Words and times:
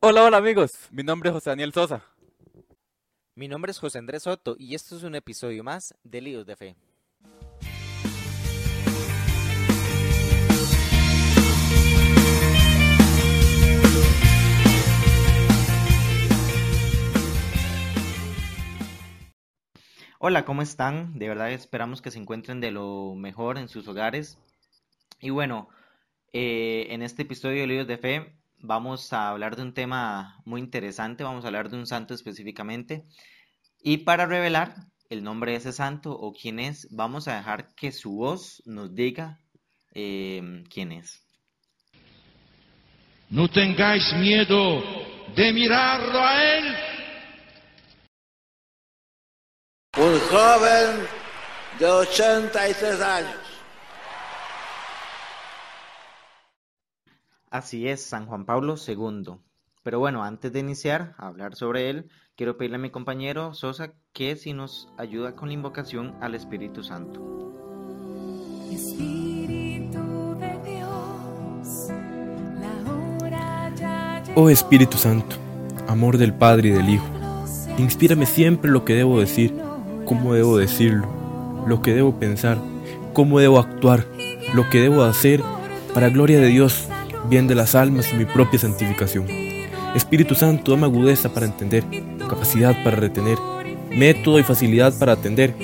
Hola, 0.00 0.22
hola 0.22 0.36
amigos, 0.36 0.78
mi 0.92 1.02
nombre 1.02 1.28
es 1.30 1.34
José 1.34 1.50
Daniel 1.50 1.72
Sosa. 1.72 2.04
Mi 3.34 3.48
nombre 3.48 3.72
es 3.72 3.80
José 3.80 3.98
Andrés 3.98 4.22
Soto 4.22 4.54
y 4.56 4.76
esto 4.76 4.96
es 4.96 5.02
un 5.02 5.16
episodio 5.16 5.64
más 5.64 5.92
de 6.04 6.20
Líos 6.20 6.46
de 6.46 6.54
Fe. 6.54 6.76
Hola, 20.20 20.44
¿cómo 20.44 20.62
están? 20.62 21.18
De 21.18 21.26
verdad 21.26 21.50
esperamos 21.50 22.02
que 22.02 22.12
se 22.12 22.20
encuentren 22.20 22.60
de 22.60 22.70
lo 22.70 23.16
mejor 23.16 23.58
en 23.58 23.68
sus 23.68 23.88
hogares. 23.88 24.38
Y 25.20 25.30
bueno, 25.30 25.68
eh, 26.32 26.86
en 26.90 27.02
este 27.02 27.22
episodio 27.22 27.62
de 27.62 27.66
Líos 27.66 27.88
de 27.88 27.98
Fe 27.98 28.37
vamos 28.60 29.12
a 29.12 29.28
hablar 29.30 29.56
de 29.56 29.62
un 29.62 29.74
tema 29.74 30.40
muy 30.44 30.60
interesante, 30.60 31.24
vamos 31.24 31.44
a 31.44 31.48
hablar 31.48 31.70
de 31.70 31.76
un 31.76 31.86
santo 31.86 32.14
específicamente. 32.14 33.04
Y 33.82 33.98
para 33.98 34.26
revelar 34.26 34.74
el 35.08 35.22
nombre 35.22 35.52
de 35.52 35.58
ese 35.58 35.72
santo 35.72 36.12
o 36.12 36.32
quién 36.32 36.58
es, 36.58 36.88
vamos 36.90 37.28
a 37.28 37.36
dejar 37.36 37.74
que 37.74 37.92
su 37.92 38.12
voz 38.16 38.62
nos 38.66 38.94
diga 38.94 39.40
eh, 39.94 40.62
quién 40.70 40.92
es. 40.92 41.24
No 43.30 43.48
tengáis 43.48 44.12
miedo 44.14 44.82
de 45.34 45.52
mirarlo 45.52 46.18
a 46.18 46.44
él. 46.44 46.64
Un 49.98 50.18
joven 50.20 51.06
de 51.78 51.86
83 51.86 53.00
años. 53.00 53.47
Así 57.50 57.88
es, 57.88 58.02
San 58.02 58.26
Juan 58.26 58.44
Pablo 58.44 58.74
II. 58.76 59.38
Pero 59.82 59.98
bueno, 59.98 60.22
antes 60.22 60.52
de 60.52 60.60
iniciar 60.60 61.14
a 61.16 61.28
hablar 61.28 61.54
sobre 61.54 61.88
él, 61.88 62.10
quiero 62.36 62.58
pedirle 62.58 62.76
a 62.76 62.80
mi 62.80 62.90
compañero 62.90 63.54
Sosa 63.54 63.94
que 64.12 64.36
si 64.36 64.52
nos 64.52 64.88
ayuda 64.98 65.34
con 65.34 65.48
la 65.48 65.54
invocación 65.54 66.14
al 66.20 66.34
Espíritu 66.34 66.82
Santo. 66.82 67.20
Espíritu 68.70 70.36
de 70.38 70.58
Dios, 70.62 71.88
la 72.60 73.22
hora 73.22 73.72
ya 73.74 74.22
llegó. 74.26 74.42
Oh 74.42 74.50
Espíritu 74.50 74.98
Santo, 74.98 75.36
amor 75.86 76.18
del 76.18 76.34
Padre 76.34 76.68
y 76.68 76.72
del 76.72 76.90
Hijo, 76.90 77.06
inspírame 77.78 78.26
siempre 78.26 78.70
lo 78.70 78.84
que 78.84 78.94
debo 78.94 79.20
decir, 79.20 79.58
cómo 80.04 80.34
debo 80.34 80.58
decirlo, 80.58 81.08
lo 81.66 81.80
que 81.80 81.94
debo 81.94 82.18
pensar, 82.18 82.58
cómo 83.14 83.38
debo 83.38 83.58
actuar, 83.58 84.04
lo 84.52 84.68
que 84.68 84.82
debo 84.82 85.02
hacer, 85.04 85.42
para 85.94 86.10
gloria 86.10 86.40
de 86.40 86.48
Dios, 86.48 86.87
bien 87.28 87.46
de 87.46 87.54
las 87.54 87.74
almas 87.74 88.12
y 88.12 88.16
mi 88.16 88.24
propia 88.24 88.58
santificación. 88.58 89.26
Espíritu 89.94 90.34
Santo, 90.34 90.72
dame 90.72 90.84
agudeza 90.84 91.32
para 91.32 91.46
entender, 91.46 91.84
capacidad 92.28 92.74
para 92.84 92.96
retener, 92.96 93.38
método 93.90 94.38
y 94.38 94.42
facilidad 94.42 94.92
para 94.98 95.12
atender, 95.12 95.54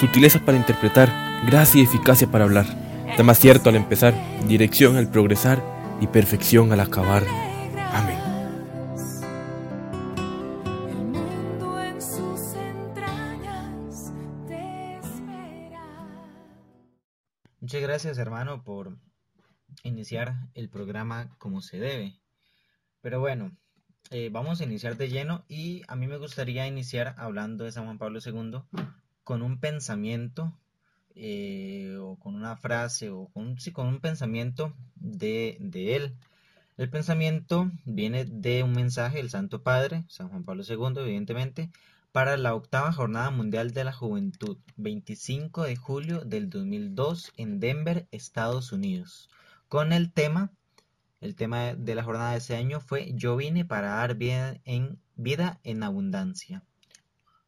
sutileza 0.00 0.40
para 0.44 0.56
interpretar, 0.56 1.10
gracia 1.46 1.80
y 1.80 1.84
eficacia 1.84 2.30
para 2.30 2.44
hablar, 2.44 2.66
dame 3.16 3.32
acierto 3.32 3.68
al 3.68 3.76
empezar, 3.76 4.14
dirección 4.46 4.96
al 4.96 5.10
progresar 5.10 5.62
y 6.00 6.06
perfección 6.06 6.72
al 6.72 6.80
acabar. 6.80 7.24
Amén. 7.92 8.18
Muchas 17.60 17.80
gracias 17.80 18.18
hermano 18.18 18.62
por 18.62 18.96
iniciar 19.82 20.34
el 20.54 20.68
programa 20.68 21.34
como 21.38 21.60
se 21.60 21.78
debe. 21.78 22.18
Pero 23.00 23.20
bueno, 23.20 23.56
eh, 24.10 24.28
vamos 24.30 24.60
a 24.60 24.64
iniciar 24.64 24.96
de 24.96 25.08
lleno 25.08 25.44
y 25.48 25.82
a 25.88 25.96
mí 25.96 26.06
me 26.06 26.18
gustaría 26.18 26.66
iniciar 26.66 27.14
hablando 27.18 27.64
de 27.64 27.72
San 27.72 27.84
Juan 27.84 27.98
Pablo 27.98 28.20
II 28.24 28.60
con 29.24 29.42
un 29.42 29.60
pensamiento 29.60 30.56
eh, 31.14 31.96
o 32.00 32.16
con 32.16 32.34
una 32.34 32.56
frase 32.56 33.10
o 33.10 33.28
con, 33.32 33.56
un 33.86 34.00
pensamiento 34.00 34.74
de, 34.96 35.56
de 35.60 35.96
él. 35.96 36.14
El 36.76 36.90
pensamiento 36.90 37.70
viene 37.84 38.24
de 38.24 38.62
un 38.62 38.72
mensaje 38.72 39.18
del 39.18 39.30
Santo 39.30 39.62
Padre, 39.62 40.04
San 40.08 40.28
Juan 40.28 40.44
Pablo 40.44 40.64
II, 40.68 41.00
evidentemente, 41.02 41.70
para 42.14 42.36
la 42.36 42.54
octava 42.54 42.92
Jornada 42.92 43.30
Mundial 43.30 43.72
de 43.72 43.84
la 43.84 43.92
Juventud, 43.92 44.58
25 44.76 45.64
de 45.64 45.76
julio 45.76 46.20
del 46.20 46.48
2002 46.50 47.32
en 47.36 47.58
Denver, 47.58 48.06
Estados 48.12 48.72
Unidos, 48.72 49.28
con 49.74 49.92
el 49.92 50.12
tema, 50.12 50.52
el 51.20 51.34
tema 51.34 51.74
de 51.74 51.96
la 51.96 52.04
jornada 52.04 52.30
de 52.30 52.38
ese 52.38 52.54
año 52.54 52.78
fue 52.78 53.10
Yo 53.16 53.34
vine 53.34 53.64
para 53.64 53.96
dar 53.96 54.14
vida 54.14 54.60
en, 54.64 55.00
vida 55.16 55.58
en 55.64 55.82
abundancia. 55.82 56.62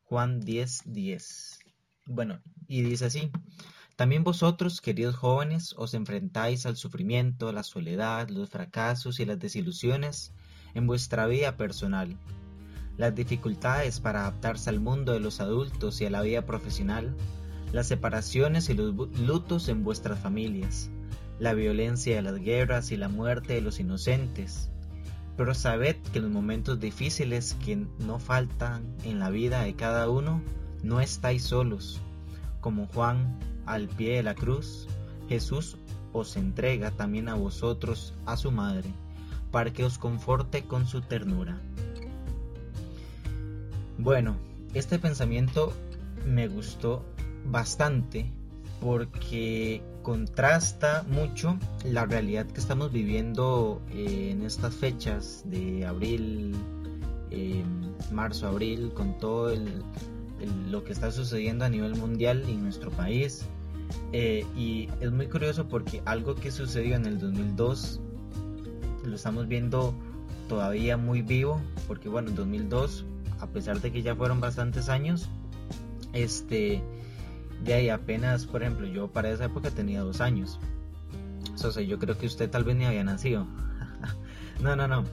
Juan 0.02 0.40
10, 0.40 0.82
10. 0.86 1.60
Bueno, 2.06 2.40
y 2.66 2.82
dice 2.82 3.04
así, 3.04 3.30
también 3.94 4.24
vosotros, 4.24 4.80
queridos 4.80 5.14
jóvenes, 5.14 5.72
os 5.78 5.94
enfrentáis 5.94 6.66
al 6.66 6.76
sufrimiento, 6.76 7.52
la 7.52 7.62
soledad, 7.62 8.28
los 8.28 8.50
fracasos 8.50 9.20
y 9.20 9.24
las 9.24 9.38
desilusiones 9.38 10.32
en 10.74 10.88
vuestra 10.88 11.28
vida 11.28 11.56
personal. 11.56 12.18
Las 12.96 13.14
dificultades 13.14 14.00
para 14.00 14.22
adaptarse 14.22 14.68
al 14.68 14.80
mundo 14.80 15.12
de 15.12 15.20
los 15.20 15.38
adultos 15.38 16.00
y 16.00 16.06
a 16.06 16.10
la 16.10 16.22
vida 16.22 16.44
profesional, 16.44 17.14
las 17.70 17.86
separaciones 17.86 18.68
y 18.68 18.74
los 18.74 18.96
lutos 19.16 19.68
en 19.68 19.84
vuestras 19.84 20.18
familias, 20.18 20.90
la 21.38 21.54
violencia 21.54 22.16
de 22.16 22.22
las 22.22 22.38
guerras 22.38 22.90
y 22.92 22.96
la 22.96 23.08
muerte 23.08 23.54
de 23.54 23.60
los 23.60 23.80
inocentes. 23.80 24.70
Pero 25.36 25.54
sabed 25.54 25.96
que 26.12 26.18
en 26.18 26.24
los 26.24 26.32
momentos 26.32 26.80
difíciles 26.80 27.56
que 27.64 27.86
no 27.98 28.18
faltan 28.18 28.82
en 29.04 29.18
la 29.18 29.30
vida 29.30 29.62
de 29.62 29.74
cada 29.74 30.08
uno, 30.08 30.40
no 30.82 31.00
estáis 31.00 31.42
solos. 31.42 32.00
Como 32.60 32.86
Juan 32.86 33.38
al 33.66 33.88
pie 33.88 34.16
de 34.16 34.22
la 34.22 34.34
cruz, 34.34 34.88
Jesús 35.28 35.76
os 36.12 36.36
entrega 36.36 36.90
también 36.90 37.28
a 37.28 37.34
vosotros 37.34 38.14
a 38.24 38.36
su 38.36 38.50
madre, 38.50 38.90
para 39.50 39.72
que 39.72 39.84
os 39.84 39.98
conforte 39.98 40.62
con 40.62 40.86
su 40.86 41.02
ternura. 41.02 41.60
Bueno, 43.98 44.36
este 44.72 44.98
pensamiento 44.98 45.72
me 46.26 46.48
gustó 46.48 47.04
bastante 47.46 48.30
porque 48.80 49.82
contrasta 50.06 51.04
mucho 51.08 51.58
la 51.82 52.06
realidad 52.06 52.46
que 52.46 52.60
estamos 52.60 52.92
viviendo 52.92 53.82
eh, 53.90 54.28
en 54.30 54.42
estas 54.42 54.72
fechas 54.72 55.42
de 55.46 55.84
abril, 55.84 56.54
eh, 57.32 57.64
marzo, 58.12 58.46
abril, 58.46 58.92
con 58.94 59.18
todo 59.18 59.52
lo 60.70 60.84
que 60.84 60.92
está 60.92 61.10
sucediendo 61.10 61.64
a 61.64 61.68
nivel 61.68 61.96
mundial 61.96 62.44
y 62.46 62.52
en 62.52 62.62
nuestro 62.62 62.92
país. 62.92 63.46
Eh, 64.12 64.46
y 64.56 64.88
es 65.00 65.10
muy 65.10 65.26
curioso 65.26 65.66
porque 65.66 66.02
algo 66.04 66.36
que 66.36 66.52
sucedió 66.52 66.94
en 66.94 67.06
el 67.06 67.18
2002 67.18 68.00
lo 69.04 69.16
estamos 69.16 69.48
viendo 69.48 69.92
todavía 70.48 70.96
muy 70.96 71.22
vivo, 71.22 71.60
porque 71.88 72.08
bueno, 72.08 72.28
en 72.28 72.36
2002, 72.36 73.04
a 73.40 73.48
pesar 73.48 73.80
de 73.80 73.90
que 73.90 74.02
ya 74.02 74.14
fueron 74.14 74.40
bastantes 74.40 74.88
años, 74.88 75.28
este, 76.12 76.80
de 77.64 77.74
ahí 77.74 77.88
apenas, 77.88 78.46
por 78.46 78.62
ejemplo, 78.62 78.86
yo 78.86 79.08
para 79.08 79.30
esa 79.30 79.46
época 79.46 79.70
tenía 79.70 80.00
dos 80.00 80.20
años. 80.20 80.58
O 81.64 81.70
sea, 81.70 81.82
yo 81.82 81.98
creo 81.98 82.18
que 82.18 82.26
usted 82.26 82.50
tal 82.50 82.64
vez 82.64 82.76
ni 82.76 82.84
había 82.84 83.04
nacido. 83.04 83.46
no, 84.60 84.76
no, 84.76 84.86
no. 84.86 85.04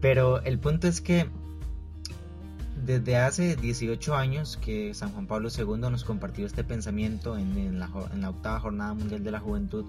Pero 0.00 0.42
el 0.42 0.58
punto 0.58 0.86
es 0.86 1.00
que 1.00 1.28
desde 2.84 3.16
hace 3.16 3.56
18 3.56 4.14
años 4.14 4.56
que 4.58 4.94
San 4.94 5.10
Juan 5.10 5.26
Pablo 5.26 5.48
II 5.56 5.78
nos 5.90 6.04
compartió 6.04 6.46
este 6.46 6.62
pensamiento 6.62 7.36
en, 7.36 7.78
la, 7.78 7.90
en 8.12 8.20
la 8.20 8.30
octava 8.30 8.60
Jornada 8.60 8.94
Mundial 8.94 9.24
de 9.24 9.30
la 9.30 9.40
Juventud, 9.40 9.84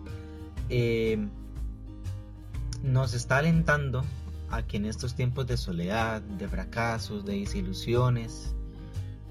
eh, 0.70 1.28
nos 2.84 3.14
está 3.14 3.38
alentando 3.38 4.04
a 4.50 4.64
que 4.64 4.78
en 4.78 4.86
estos 4.86 5.14
tiempos 5.16 5.46
de 5.48 5.58
soledad, 5.58 6.22
de 6.22 6.48
fracasos, 6.48 7.26
de 7.26 7.40
desilusiones, 7.40 8.56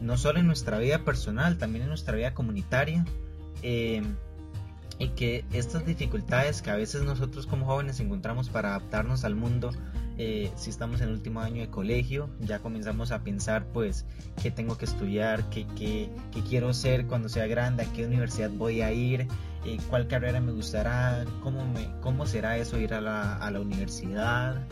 no 0.00 0.16
solo 0.16 0.40
en 0.40 0.46
nuestra 0.46 0.78
vida 0.78 1.04
personal, 1.04 1.58
también 1.58 1.82
en 1.82 1.88
nuestra 1.88 2.16
vida 2.16 2.34
comunitaria, 2.34 3.04
eh, 3.62 4.02
y 4.98 5.08
que 5.08 5.44
estas 5.52 5.84
dificultades 5.84 6.62
que 6.62 6.70
a 6.70 6.76
veces 6.76 7.02
nosotros 7.02 7.46
como 7.46 7.66
jóvenes 7.66 8.00
encontramos 8.00 8.48
para 8.48 8.70
adaptarnos 8.70 9.24
al 9.24 9.34
mundo, 9.34 9.70
eh, 10.18 10.50
si 10.56 10.70
estamos 10.70 11.02
en 11.02 11.08
el 11.08 11.14
último 11.14 11.40
año 11.40 11.60
de 11.60 11.68
colegio, 11.68 12.30
ya 12.40 12.60
comenzamos 12.60 13.12
a 13.12 13.22
pensar 13.22 13.66
pues 13.66 14.06
qué 14.42 14.50
tengo 14.50 14.78
que 14.78 14.86
estudiar, 14.86 15.44
qué, 15.50 15.66
qué, 15.76 16.08
qué 16.32 16.40
quiero 16.42 16.72
ser 16.72 17.06
cuando 17.06 17.28
sea 17.28 17.46
grande, 17.46 17.82
a 17.82 17.92
qué 17.92 18.06
universidad 18.06 18.50
voy 18.50 18.80
a 18.80 18.92
ir, 18.92 19.28
eh, 19.66 19.78
cuál 19.90 20.08
carrera 20.08 20.40
me 20.40 20.52
gustará, 20.52 21.26
cómo, 21.42 21.66
me, 21.66 21.90
cómo 22.00 22.24
será 22.24 22.56
eso 22.56 22.78
ir 22.78 22.94
a 22.94 23.02
la, 23.02 23.36
a 23.36 23.50
la 23.50 23.60
universidad, 23.60 24.66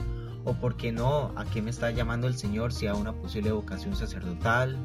o 0.45 0.55
por 0.55 0.77
qué 0.77 0.93
no, 0.93 1.33
a 1.37 1.45
qué 1.45 1.61
me 1.61 1.71
está 1.71 1.91
llamando 1.91 2.27
el 2.27 2.37
Señor, 2.37 2.73
si 2.73 2.87
a 2.87 2.95
una 2.95 3.13
posible 3.13 3.53
vocación 3.53 3.97
sacerdotal. 3.97 4.79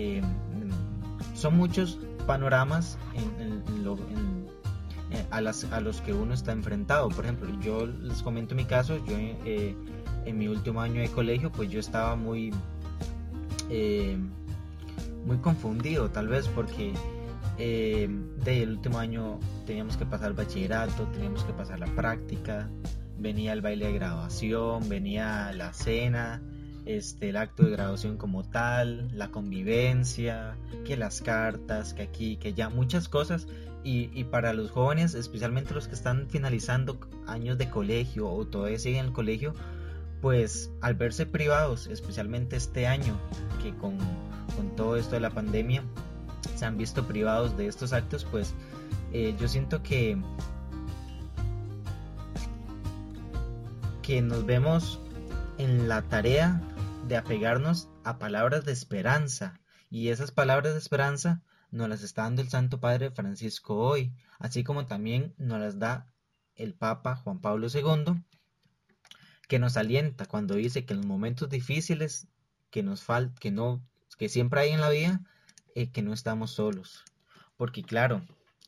Eh, 0.00 0.22
son 1.34 1.56
muchos 1.56 1.98
panoramas 2.26 2.98
en, 3.14 3.84
lo- 3.84 3.96
eh, 3.96 5.24
a, 5.30 5.40
las- 5.40 5.64
a 5.72 5.80
los 5.80 6.00
que 6.00 6.12
uno 6.12 6.34
está 6.34 6.52
enfrentado. 6.52 7.08
Por 7.08 7.24
ejemplo, 7.24 7.48
yo 7.60 7.86
les 7.86 8.22
comento 8.22 8.54
mi 8.54 8.64
caso, 8.64 8.96
yo 9.04 9.16
eh, 9.18 9.74
en 10.24 10.38
mi 10.38 10.46
último 10.48 10.80
año 10.80 11.00
de 11.00 11.08
colegio, 11.08 11.50
pues 11.50 11.70
yo 11.70 11.80
estaba 11.80 12.14
muy, 12.16 12.52
eh, 13.70 14.16
muy 15.26 15.38
confundido, 15.38 16.10
tal 16.10 16.28
vez 16.28 16.46
porque 16.48 16.92
eh, 17.58 18.08
de 18.44 18.62
el 18.62 18.70
último 18.72 18.98
año 18.98 19.38
teníamos 19.66 19.96
que 19.96 20.06
pasar 20.06 20.34
bachillerato, 20.34 21.04
teníamos 21.12 21.42
que 21.44 21.52
pasar 21.52 21.80
la 21.80 21.86
práctica, 21.86 22.68
venía 23.18 23.52
el 23.52 23.62
baile 23.62 23.86
de 23.86 23.92
graduación, 23.94 24.88
venía 24.88 25.52
la 25.54 25.72
cena, 25.72 26.40
este, 26.88 27.28
el 27.28 27.36
acto 27.36 27.64
de 27.64 27.72
graduación 27.72 28.16
como 28.16 28.44
tal, 28.44 29.10
la 29.12 29.30
convivencia, 29.30 30.56
que 30.86 30.96
las 30.96 31.20
cartas, 31.20 31.92
que 31.92 32.00
aquí, 32.00 32.36
que 32.36 32.54
ya, 32.54 32.70
muchas 32.70 33.08
cosas. 33.08 33.46
Y, 33.84 34.24
para 34.24 34.52
los 34.52 34.70
jóvenes, 34.70 35.14
especialmente 35.14 35.72
los 35.72 35.88
que 35.88 35.94
están 35.94 36.28
finalizando 36.28 36.98
años 37.26 37.56
de 37.56 37.70
colegio 37.70 38.28
o 38.28 38.46
todavía 38.46 38.78
siguen 38.78 39.00
en 39.00 39.06
el 39.06 39.12
colegio, 39.12 39.54
pues 40.20 40.70
al 40.82 40.94
verse 40.94 41.24
privados, 41.24 41.86
especialmente 41.86 42.56
este 42.56 42.86
año, 42.86 43.18
que 43.62 43.74
con, 43.74 43.96
con 44.56 44.76
todo 44.76 44.96
esto 44.96 45.12
de 45.12 45.20
la 45.20 45.30
pandemia 45.30 45.84
se 46.54 46.66
han 46.66 46.76
visto 46.76 47.06
privados 47.06 47.56
de 47.56 47.66
estos 47.66 47.94
actos, 47.94 48.26
pues 48.30 48.52
eh, 49.12 49.34
yo 49.38 49.48
siento 49.48 49.82
que 49.82 50.18
que 54.02 54.20
nos 54.20 54.44
vemos 54.44 55.00
en 55.58 55.88
la 55.88 56.02
tarea 56.02 56.60
de 57.06 57.16
apegarnos 57.16 57.88
a 58.04 58.18
palabras 58.18 58.64
de 58.64 58.72
esperanza 58.72 59.60
y 59.90 60.08
esas 60.08 60.32
palabras 60.32 60.72
de 60.72 60.78
esperanza 60.78 61.42
nos 61.70 61.88
las 61.88 62.02
está 62.02 62.22
dando 62.22 62.42
el 62.42 62.48
Santo 62.48 62.80
Padre 62.80 63.10
Francisco 63.10 63.76
hoy, 63.76 64.12
así 64.38 64.64
como 64.64 64.86
también 64.86 65.34
nos 65.38 65.60
las 65.60 65.78
da 65.78 66.06
el 66.54 66.74
Papa 66.74 67.16
Juan 67.16 67.40
Pablo 67.40 67.68
II, 67.72 68.22
que 69.48 69.58
nos 69.58 69.76
alienta 69.76 70.26
cuando 70.26 70.54
dice 70.54 70.84
que 70.84 70.94
en 70.94 70.98
los 70.98 71.06
momentos 71.06 71.48
difíciles 71.48 72.28
que 72.70 72.82
nos 72.82 73.02
falta, 73.02 73.38
que 73.40 73.50
no, 73.50 73.82
que 74.18 74.28
siempre 74.28 74.60
hay 74.60 74.70
en 74.70 74.80
la 74.80 74.90
vida, 74.90 75.22
eh, 75.74 75.90
que 75.90 76.02
no 76.02 76.12
estamos 76.12 76.52
solos, 76.52 77.04
porque 77.56 77.82
claro, 77.82 78.22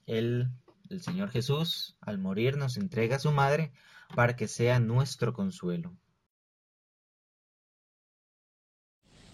él, 0.06 0.48
el 0.88 1.02
Señor 1.02 1.30
Jesús, 1.30 1.96
al 2.00 2.18
morir 2.18 2.56
nos 2.56 2.76
entrega 2.76 3.16
a 3.16 3.20
su 3.20 3.32
madre 3.32 3.72
para 4.14 4.36
que 4.36 4.48
sea 4.48 4.80
nuestro 4.80 5.32
consuelo. 5.32 5.94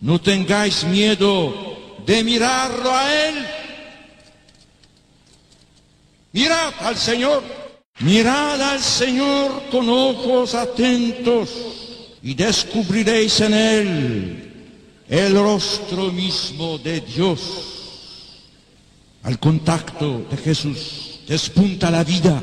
No 0.01 0.21
tengáis 0.21 0.85
miedo 0.85 1.77
de 2.05 2.23
mirarlo 2.23 2.95
a 2.95 3.29
Él. 3.29 3.47
Mirad 6.33 6.75
al 6.81 6.97
Señor. 6.97 7.43
Mirad 8.01 8.61
al 8.61 8.81
Señor 8.81 9.71
con 9.71 9.89
ojos 9.89 10.55
atentos 10.55 11.51
y 12.23 12.35
descubriréis 12.35 13.41
en 13.41 13.55
Él 13.55 14.53
el 15.09 15.35
rostro 15.35 16.13
mismo 16.13 16.77
de 16.77 17.01
Dios. 17.01 18.43
Al 19.23 19.39
contacto 19.39 20.27
de 20.31 20.37
Jesús 20.37 21.21
despunta 21.27 21.91
la 21.91 22.05
vida. 22.05 22.43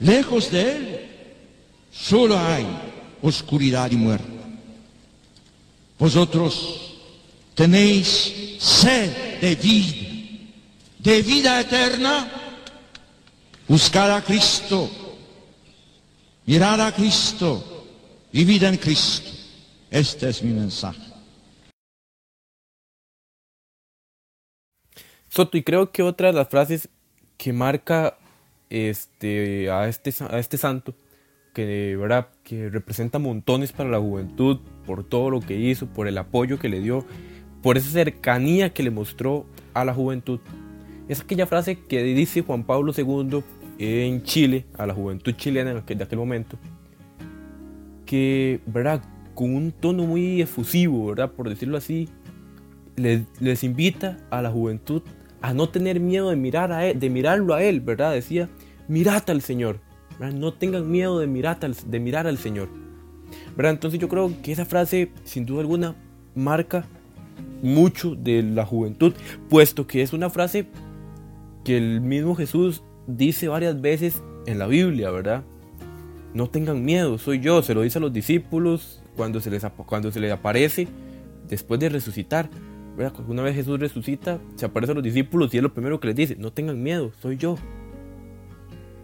Lejos 0.00 0.50
de 0.50 0.76
Él 0.76 1.06
solo 1.92 2.38
hay 2.38 2.66
oscuridad 3.20 3.90
y 3.90 3.96
muerte. 3.96 4.37
Vosotros 5.98 6.96
tenéis 7.54 8.58
sed 8.60 9.40
de 9.40 9.54
vida, 9.56 9.96
de 10.98 11.22
vida 11.22 11.60
eterna. 11.60 12.32
Buscad 13.66 14.16
a 14.16 14.22
Cristo, 14.22 14.88
mirad 16.46 16.80
a 16.80 16.92
Cristo, 16.92 17.86
vivid 18.32 18.62
en 18.62 18.76
Cristo. 18.78 19.30
Este 19.90 20.28
es 20.28 20.42
mi 20.42 20.52
mensaje. 20.52 21.02
Soto, 25.28 25.58
y 25.58 25.62
creo 25.62 25.92
que 25.92 26.02
otra 26.02 26.28
de 26.28 26.34
las 26.34 26.48
frases 26.48 26.88
que 27.36 27.52
marca 27.52 28.18
este, 28.70 29.70
a, 29.70 29.86
este, 29.88 30.14
a 30.24 30.38
este 30.38 30.56
santo, 30.56 30.94
que, 31.66 31.96
¿verdad? 31.96 32.28
que 32.44 32.70
representa 32.70 33.18
montones 33.18 33.72
para 33.72 33.90
la 33.90 33.98
juventud, 33.98 34.60
por 34.86 35.02
todo 35.02 35.28
lo 35.28 35.40
que 35.40 35.58
hizo, 35.58 35.88
por 35.88 36.06
el 36.06 36.16
apoyo 36.16 36.56
que 36.60 36.68
le 36.68 36.78
dio, 36.78 37.04
por 37.64 37.76
esa 37.76 37.90
cercanía 37.90 38.72
que 38.72 38.84
le 38.84 38.92
mostró 38.92 39.44
a 39.74 39.84
la 39.84 39.92
juventud, 39.92 40.38
es 41.08 41.20
aquella 41.20 41.46
frase 41.46 41.76
que 41.76 42.04
dice 42.04 42.42
Juan 42.42 42.62
Pablo 42.62 42.92
II 42.96 43.42
en 43.80 44.22
Chile, 44.22 44.66
a 44.76 44.86
la 44.86 44.94
juventud 44.94 45.32
chilena 45.32 45.74
de 45.74 46.04
aquel 46.04 46.18
momento, 46.18 46.58
que, 48.06 48.60
¿verdad? 48.66 49.02
con 49.34 49.52
un 49.52 49.72
tono 49.72 50.04
muy 50.04 50.40
efusivo, 50.40 51.06
¿verdad? 51.08 51.32
por 51.32 51.48
decirlo 51.48 51.76
así, 51.76 52.08
les, 52.94 53.64
invita 53.64 54.18
a 54.30 54.42
la 54.42 54.52
juventud 54.52 55.02
a 55.40 55.52
no 55.54 55.68
tener 55.68 55.98
miedo 55.98 56.30
de, 56.30 56.36
mirar 56.36 56.70
a 56.70 56.86
él, 56.86 57.00
de 57.00 57.10
mirarlo 57.10 57.52
a 57.54 57.64
él, 57.64 57.80
¿verdad? 57.80 58.12
Decía, 58.12 58.48
mirad 58.86 59.28
al 59.28 59.40
Señor, 59.42 59.80
no 60.18 60.52
tengan 60.52 60.90
miedo 60.90 61.18
de 61.18 61.26
mirar, 61.26 61.58
al, 61.62 62.38
Señor. 62.38 62.68
¿verdad? 63.56 63.72
Entonces 63.72 64.00
yo 64.00 64.08
creo 64.08 64.32
que 64.42 64.52
esa 64.52 64.64
frase, 64.64 65.10
sin 65.24 65.46
duda 65.46 65.60
alguna, 65.60 65.94
marca 66.34 66.84
mucho 67.62 68.14
de 68.14 68.42
la 68.42 68.64
juventud, 68.64 69.14
puesto 69.48 69.86
que 69.86 70.02
es 70.02 70.12
una 70.12 70.30
frase 70.30 70.66
que 71.64 71.76
el 71.76 72.00
mismo 72.00 72.34
Jesús 72.34 72.82
dice 73.06 73.48
varias 73.48 73.80
veces 73.80 74.22
en 74.46 74.58
la 74.58 74.66
Biblia, 74.66 75.10
¿verdad? 75.10 75.44
No 76.34 76.48
tengan 76.48 76.84
miedo, 76.84 77.18
soy 77.18 77.40
yo, 77.40 77.62
se 77.62 77.74
lo 77.74 77.82
dice 77.82 77.98
a 77.98 78.00
los 78.00 78.12
discípulos 78.12 79.02
cuando 79.16 79.40
se 79.40 79.50
les 79.50 80.30
aparece 80.32 80.88
después 81.48 81.80
de 81.80 81.88
resucitar. 81.88 82.48
Una 83.28 83.42
vez 83.42 83.54
Jesús 83.54 83.78
resucita, 83.78 84.40
se 84.56 84.66
aparece 84.66 84.92
a 84.92 84.94
los 84.94 85.04
discípulos 85.04 85.54
y 85.54 85.58
es 85.58 85.62
lo 85.62 85.72
primero 85.72 86.00
que 86.00 86.08
les 86.08 86.16
dice, 86.16 86.36
no 86.36 86.52
tengan 86.52 86.82
miedo, 86.82 87.12
soy 87.20 87.36
yo. 87.36 87.56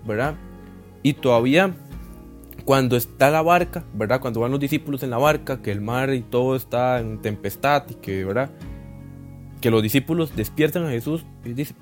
¿Verdad? 0.05 0.35
Y 1.05 1.13
todavía 1.13 1.75
cuando 2.65 2.97
está 2.97 3.31
la 3.31 3.43
barca, 3.43 3.85
¿verdad? 3.93 4.21
Cuando 4.21 4.41
van 4.41 4.51
los 4.51 4.59
discípulos 4.59 5.03
en 5.03 5.11
la 5.11 5.19
barca, 5.19 5.61
que 5.61 5.71
el 5.71 5.83
mar 5.83 6.13
y 6.15 6.23
todo 6.23 6.57
está 6.57 6.99
en 6.99 7.21
tempestad 7.21 7.85
y 7.91 7.95
que, 7.95 8.25
¿verdad? 8.25 8.51
Que 9.61 9.71
los 9.71 9.83
discípulos 9.83 10.35
despiertan 10.35 10.87
a 10.87 10.91
Jesús 10.91 11.27
y 11.45 11.53
dicen, 11.53 11.77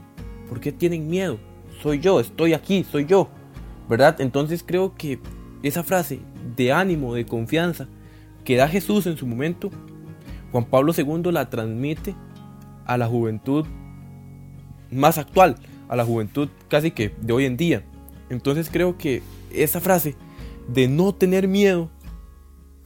¿por 0.48 0.58
qué 0.58 0.72
tienen 0.72 1.08
miedo? 1.08 1.38
Soy 1.80 2.00
yo, 2.00 2.18
estoy 2.18 2.52
aquí, 2.52 2.84
soy 2.84 3.06
yo. 3.06 3.28
¿Verdad? 3.88 4.20
Entonces 4.20 4.64
creo 4.66 4.94
que 4.96 5.20
esa 5.62 5.84
frase 5.84 6.20
de 6.56 6.72
ánimo, 6.72 7.14
de 7.14 7.24
confianza 7.24 7.86
que 8.44 8.56
da 8.56 8.66
Jesús 8.66 9.06
en 9.06 9.16
su 9.16 9.26
momento, 9.26 9.70
Juan 10.50 10.64
Pablo 10.64 10.92
II 10.96 11.30
la 11.30 11.48
transmite 11.48 12.16
a 12.86 12.98
la 12.98 13.06
juventud 13.06 13.66
más 14.90 15.16
actual, 15.16 15.56
a 15.88 15.94
la 15.94 16.04
juventud 16.04 16.48
casi 16.68 16.90
que 16.90 17.14
de 17.20 17.32
hoy 17.32 17.44
en 17.44 17.56
día. 17.56 17.84
Entonces 18.32 18.70
creo 18.72 18.96
que 18.96 19.22
esa 19.52 19.78
frase 19.78 20.16
de 20.66 20.88
no 20.88 21.14
tener 21.14 21.48
miedo, 21.48 21.90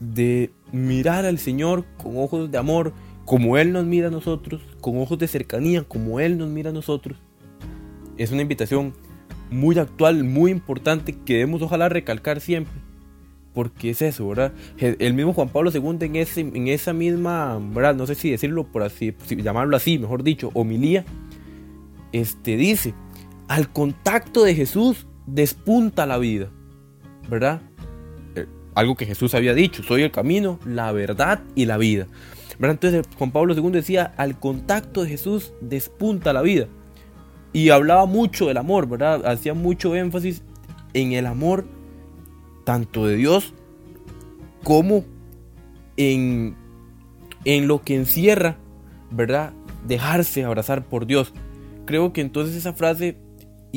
de 0.01 0.51
mirar 0.73 1.25
al 1.25 1.39
Señor 1.39 1.85
con 1.95 2.17
ojos 2.17 2.51
de 2.51 2.57
amor, 2.57 2.91
como 3.23 3.57
Él 3.57 3.71
nos 3.71 3.85
mira 3.85 4.09
a 4.09 4.11
nosotros, 4.11 4.61
con 4.81 4.99
ojos 4.99 5.17
de 5.17 5.27
cercanía, 5.27 5.83
como 5.83 6.19
Él 6.19 6.37
nos 6.37 6.49
mira 6.49 6.71
a 6.71 6.73
nosotros, 6.73 7.17
es 8.17 8.31
una 8.31 8.41
invitación 8.41 8.93
muy 9.49 9.79
actual, 9.79 10.25
muy 10.25 10.51
importante, 10.51 11.13
que 11.13 11.35
debemos 11.35 11.61
ojalá 11.61 11.87
recalcar 11.87 12.41
siempre. 12.41 12.81
Porque 13.53 13.91
es 13.91 14.01
eso, 14.01 14.27
¿verdad? 14.27 14.51
El 14.77 15.13
mismo 15.13 15.31
Juan 15.31 15.47
Pablo 15.47 15.71
II 15.73 15.97
en, 16.01 16.17
ese, 16.17 16.41
en 16.41 16.67
esa 16.67 16.91
misma, 16.91 17.57
¿verdad? 17.73 17.95
No 17.95 18.05
sé 18.05 18.15
si 18.15 18.29
decirlo 18.29 18.65
por 18.65 18.83
así, 18.83 19.15
llamarlo 19.29 19.77
así, 19.77 19.97
mejor 19.97 20.23
dicho, 20.23 20.51
homilía, 20.53 21.05
este 22.11 22.57
dice, 22.57 22.93
al 23.47 23.71
contacto 23.71 24.43
de 24.43 24.53
Jesús 24.53 25.07
despunta 25.27 26.05
la 26.05 26.17
vida, 26.17 26.49
¿verdad? 27.29 27.61
Eh, 28.35 28.47
algo 28.73 28.95
que 28.95 29.05
Jesús 29.05 29.35
había 29.35 29.53
dicho, 29.53 29.83
soy 29.83 30.01
el 30.01 30.11
camino, 30.11 30.59
la 30.65 30.91
verdad 30.91 31.43
y 31.53 31.65
la 31.65 31.77
vida. 31.77 32.07
Entonces 32.59 33.05
Juan 33.17 33.31
Pablo 33.31 33.53
II 33.53 33.69
decía, 33.71 34.13
al 34.17 34.39
contacto 34.39 35.03
de 35.03 35.09
Jesús 35.09 35.53
despunta 35.61 36.33
la 36.33 36.41
vida. 36.41 36.67
Y 37.53 37.69
hablaba 37.69 38.05
mucho 38.05 38.47
del 38.47 38.57
amor, 38.57 38.87
¿verdad? 38.87 39.25
Hacía 39.25 39.53
mucho 39.53 39.95
énfasis 39.95 40.43
en 40.93 41.11
el 41.11 41.25
amor 41.25 41.65
tanto 42.63 43.05
de 43.05 43.15
Dios 43.15 43.53
como 44.63 45.05
en, 45.95 46.55
en 47.45 47.67
lo 47.67 47.83
que 47.83 47.95
encierra, 47.95 48.57
¿verdad? 49.11 49.53
Dejarse 49.87 50.43
abrazar 50.43 50.85
por 50.85 51.05
Dios. 51.05 51.33
Creo 51.85 52.11
que 52.11 52.21
entonces 52.21 52.55
esa 52.55 52.73
frase 52.73 53.17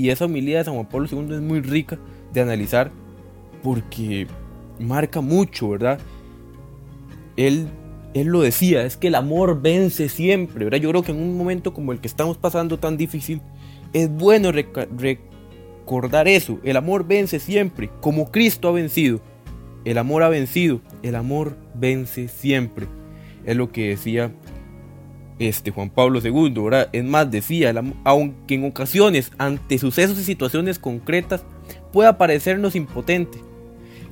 y 0.01 0.09
esa 0.09 0.25
humildad 0.25 0.61
de 0.61 0.65
San 0.65 0.75
Juan 0.75 0.89
Pablo 0.89 1.09
II 1.13 1.35
es 1.35 1.43
muy 1.43 1.61
rica 1.61 1.99
de 2.33 2.41
analizar 2.41 2.91
porque 3.63 4.27
marca 4.79 5.21
mucho, 5.21 5.69
¿verdad? 5.69 5.99
Él, 7.37 7.69
él 8.15 8.29
lo 8.29 8.41
decía, 8.41 8.87
es 8.87 8.97
que 8.97 9.09
el 9.09 9.15
amor 9.15 9.61
vence 9.61 10.09
siempre, 10.09 10.65
¿verdad? 10.65 10.79
Yo 10.79 10.89
creo 10.89 11.03
que 11.03 11.13
en 11.13 11.21
un 11.21 11.37
momento 11.37 11.75
como 11.75 11.93
el 11.93 12.01
que 12.01 12.09
estamos 12.09 12.39
pasando 12.39 12.79
tan 12.79 12.97
difícil, 12.97 13.43
es 13.93 14.11
bueno 14.11 14.53
recordar 14.53 16.29
eso, 16.29 16.59
el 16.65 16.79
amor 16.79 17.07
vence 17.07 17.39
siempre, 17.39 17.91
como 18.01 18.31
Cristo 18.31 18.69
ha 18.69 18.73
vencido. 18.73 19.21
El 19.85 19.99
amor 19.99 20.23
ha 20.23 20.31
vencido, 20.31 20.81
el 21.03 21.15
amor 21.15 21.59
vence 21.75 22.29
siempre. 22.29 22.87
Es 23.45 23.55
lo 23.55 23.71
que 23.71 23.89
decía 23.89 24.33
este 25.41 25.71
Juan 25.71 25.89
Pablo 25.89 26.21
II, 26.23 26.51
¿verdad? 26.51 26.91
Es 26.93 27.03
más, 27.03 27.31
decía, 27.31 27.75
aunque 28.05 28.55
en 28.55 28.67
ocasiones, 28.67 29.33
ante 29.39 29.79
sucesos 29.79 30.19
y 30.19 30.25
situaciones 30.25 30.79
concretas, 30.79 31.45
pueda 31.93 32.19
parecernos 32.19 32.77
impotente, 32.77 33.39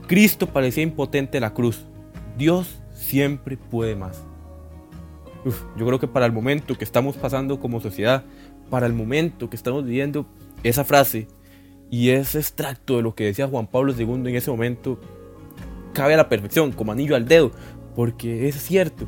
Cristo 0.06 0.47
parecía 0.47 0.82
impotente 0.82 1.37
en 1.37 1.42
la 1.42 1.52
cruz. 1.52 1.85
Dios 2.38 2.80
siempre 2.94 3.58
puede 3.58 3.94
más. 3.94 4.25
yo 5.76 5.87
creo 5.87 6.00
que 6.00 6.08
para 6.08 6.25
el 6.25 6.32
momento 6.32 6.76
que 6.76 6.85
estamos 6.85 7.16
pasando 7.16 7.61
como 7.61 7.80
sociedad, 7.80 8.25
para 8.70 8.87
el 8.87 8.94
momento 8.94 9.50
que 9.50 9.56
estamos 9.56 9.85
viviendo, 9.85 10.26
esa 10.62 10.82
frase 10.82 11.28
y 11.90 12.08
ese 12.08 12.38
extracto 12.38 12.97
de 12.97 13.02
lo 13.02 13.14
que 13.14 13.25
decía 13.25 13.47
Juan 13.47 13.66
Pablo 13.66 13.94
II 13.97 14.14
en 14.14 14.35
ese 14.35 14.50
momento 14.50 14.99
cabe 15.92 16.14
a 16.14 16.16
la 16.16 16.28
perfección, 16.28 16.73
como 16.73 16.92
anillo 16.92 17.14
al 17.14 17.28
dedo, 17.28 17.52
porque 17.94 18.49
es 18.49 18.56
cierto, 18.62 19.06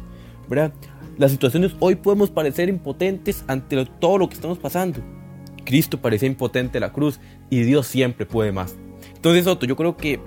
¿verdad? 0.50 0.72
Las 1.16 1.30
situaciones 1.30 1.74
hoy 1.80 1.94
podemos 1.94 2.30
parecer 2.30 2.68
impotentes 2.68 3.44
ante 3.46 3.86
todo 3.86 4.18
lo 4.18 4.28
que 4.28 4.34
estamos 4.34 4.58
pasando. 4.58 5.00
Cristo 5.64 6.00
parecía 6.00 6.28
impotente 6.28 6.78
en 6.78 6.82
la 6.82 6.92
cruz 6.92 7.20
y 7.48 7.62
Dios 7.62 7.86
siempre 7.86 8.26
puede 8.26 8.52
más. 8.52 8.76
Entonces, 9.14 9.46
Otto, 9.46 9.64
yo 9.64 9.76
creo 9.76 9.96
que 9.96 10.20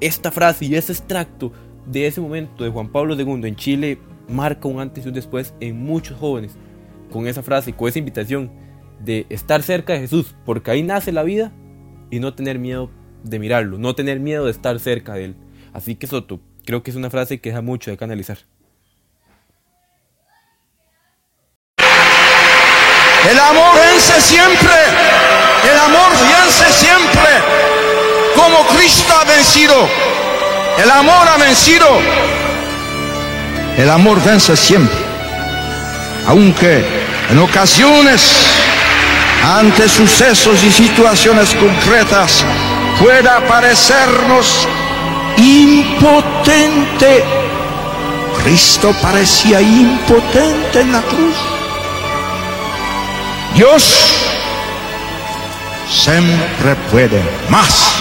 esta 0.00 0.30
frase 0.30 0.64
y 0.64 0.74
ese 0.74 0.92
extracto 0.92 1.52
de 1.86 2.06
ese 2.06 2.20
momento 2.20 2.64
de 2.64 2.70
Juan 2.70 2.90
Pablo 2.90 3.14
II 3.14 3.46
en 3.46 3.56
Chile 3.56 3.98
marca 4.28 4.66
un 4.66 4.80
antes 4.80 5.04
y 5.04 5.08
un 5.08 5.14
después 5.14 5.54
en 5.60 5.78
muchos 5.78 6.18
jóvenes 6.18 6.56
con 7.12 7.26
esa 7.26 7.42
frase, 7.42 7.72
con 7.72 7.88
esa 7.88 7.98
invitación 7.98 8.50
de 9.04 9.26
estar 9.28 9.62
cerca 9.62 9.92
de 9.92 10.00
Jesús, 10.00 10.34
porque 10.44 10.70
ahí 10.70 10.82
nace 10.82 11.12
la 11.12 11.22
vida 11.22 11.52
y 12.10 12.18
no 12.18 12.34
tener 12.34 12.58
miedo 12.58 12.90
de 13.22 13.38
mirarlo, 13.38 13.78
no 13.78 13.94
tener 13.94 14.20
miedo 14.20 14.46
de 14.46 14.50
estar 14.50 14.78
cerca 14.80 15.14
de 15.14 15.26
él. 15.26 15.36
Así 15.72 15.96
que 15.96 16.06
Soto, 16.06 16.40
creo 16.64 16.82
que 16.82 16.90
es 16.90 16.96
una 16.96 17.10
frase 17.10 17.40
que 17.40 17.50
deja 17.50 17.62
mucho 17.62 17.90
de 17.90 17.96
canalizar. 17.96 18.38
El 23.30 23.38
amor 23.40 23.74
vence 23.74 24.20
siempre, 24.20 24.72
el 25.68 25.78
amor 25.78 26.12
vence 26.12 26.72
siempre, 26.72 27.28
como 28.36 28.64
Cristo 28.68 29.14
ha 29.20 29.24
vencido, 29.24 29.88
el 30.78 30.88
amor 30.88 31.26
ha 31.26 31.36
vencido, 31.36 31.88
el 33.78 33.90
amor 33.90 34.22
vence 34.22 34.56
siempre, 34.56 35.04
aunque 36.28 36.84
en 37.30 37.38
ocasiones 37.40 38.22
ante 39.44 39.88
sucesos 39.88 40.62
y 40.62 40.70
situaciones 40.70 41.52
concretas 41.54 42.44
pueda 43.00 43.44
parecernos 43.46 44.68
impotente. 45.36 47.24
Cristo 48.44 48.94
parecía 49.02 49.60
impotente 49.60 50.80
en 50.80 50.92
la 50.92 51.02
cruz. 51.02 51.55
Dios 53.56 54.22
siempre 55.88 56.76
puede 56.90 57.22
más. 57.48 57.96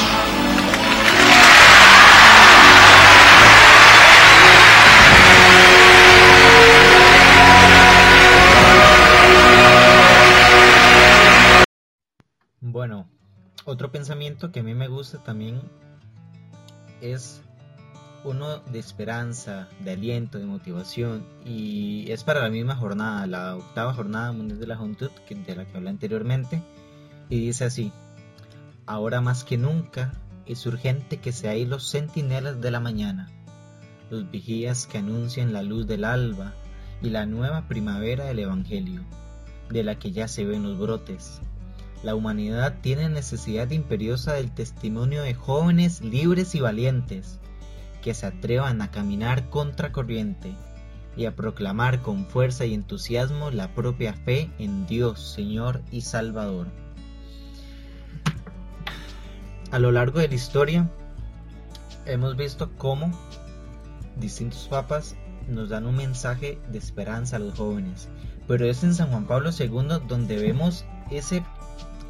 Bueno, 12.59 13.07
otro 13.63 13.93
pensamiento 13.93 14.51
que 14.51 14.59
a 14.59 14.63
mí 14.63 14.73
me 14.73 14.89
gusta 14.89 15.23
también 15.23 15.61
es 16.99 17.41
uno 18.25 18.57
de 18.57 18.79
esperanza, 18.79 19.69
de 19.79 19.91
aliento, 19.91 20.39
de 20.39 20.45
motivación 20.45 21.23
y 21.45 22.11
es 22.11 22.23
para 22.23 22.41
la 22.41 22.49
misma 22.49 22.75
jornada, 22.75 23.27
la 23.27 23.55
octava 23.55 23.93
jornada 23.93 24.31
mundial 24.31 24.59
de 24.59 24.67
la 24.67 24.77
juventud 24.77 25.11
de 25.29 25.55
la 25.55 25.65
que 25.65 25.77
hablé 25.77 25.91
anteriormente 25.91 26.61
y 27.29 27.39
dice 27.39 27.65
así, 27.65 27.91
ahora 28.87 29.21
más 29.21 29.43
que 29.43 29.57
nunca 29.57 30.11
es 30.47 30.65
urgente 30.65 31.17
que 31.17 31.31
seáis 31.31 31.67
los 31.67 31.89
centinelas 31.89 32.59
de 32.61 32.71
la 32.71 32.79
mañana, 32.79 33.29
los 34.09 34.29
vigías 34.29 34.87
que 34.87 34.97
anuncian 34.97 35.53
la 35.53 35.61
luz 35.61 35.85
del 35.85 36.03
alba 36.03 36.53
y 37.01 37.09
la 37.09 37.27
nueva 37.27 37.67
primavera 37.67 38.25
del 38.25 38.39
Evangelio, 38.39 39.03
de 39.69 39.83
la 39.83 39.99
que 39.99 40.11
ya 40.11 40.27
se 40.27 40.45
ven 40.45 40.63
los 40.63 40.79
brotes. 40.79 41.41
La 42.03 42.15
humanidad 42.15 42.79
tiene 42.81 43.09
necesidad 43.09 43.69
imperiosa 43.71 44.33
del 44.33 44.51
testimonio 44.51 45.21
de 45.21 45.33
jóvenes 45.33 46.01
libres 46.01 46.53
y 46.55 46.59
valientes, 46.59 47.39
que 48.05 48.13
se 48.13 48.27
atrevan 48.27 48.83
a 48.83 48.91
caminar 48.91 49.49
contra 49.49 49.91
corriente 49.91 50.53
y 51.17 51.25
a 51.25 51.35
proclamar 51.35 52.03
con 52.03 52.27
fuerza 52.27 52.63
y 52.63 52.75
entusiasmo 52.75 53.49
la 53.49 53.73
propia 53.73 54.13
fe 54.13 54.51
en 54.59 54.85
Dios, 54.85 55.33
Señor 55.33 55.81
y 55.89 56.01
Salvador. 56.01 56.67
A 59.71 59.79
lo 59.79 59.91
largo 59.91 60.19
de 60.19 60.27
la 60.27 60.35
historia 60.35 60.87
hemos 62.05 62.37
visto 62.37 62.69
cómo 62.77 63.11
distintos 64.17 64.67
papas 64.67 65.15
nos 65.49 65.69
dan 65.69 65.87
un 65.87 65.95
mensaje 65.95 66.59
de 66.71 66.77
esperanza 66.77 67.37
a 67.37 67.39
los 67.39 67.57
jóvenes, 67.57 68.07
pero 68.47 68.67
es 68.67 68.83
en 68.83 68.93
San 68.93 69.09
Juan 69.09 69.25
Pablo 69.25 69.49
II 69.49 70.05
donde 70.07 70.37
vemos 70.37 70.85
ese, 71.09 71.43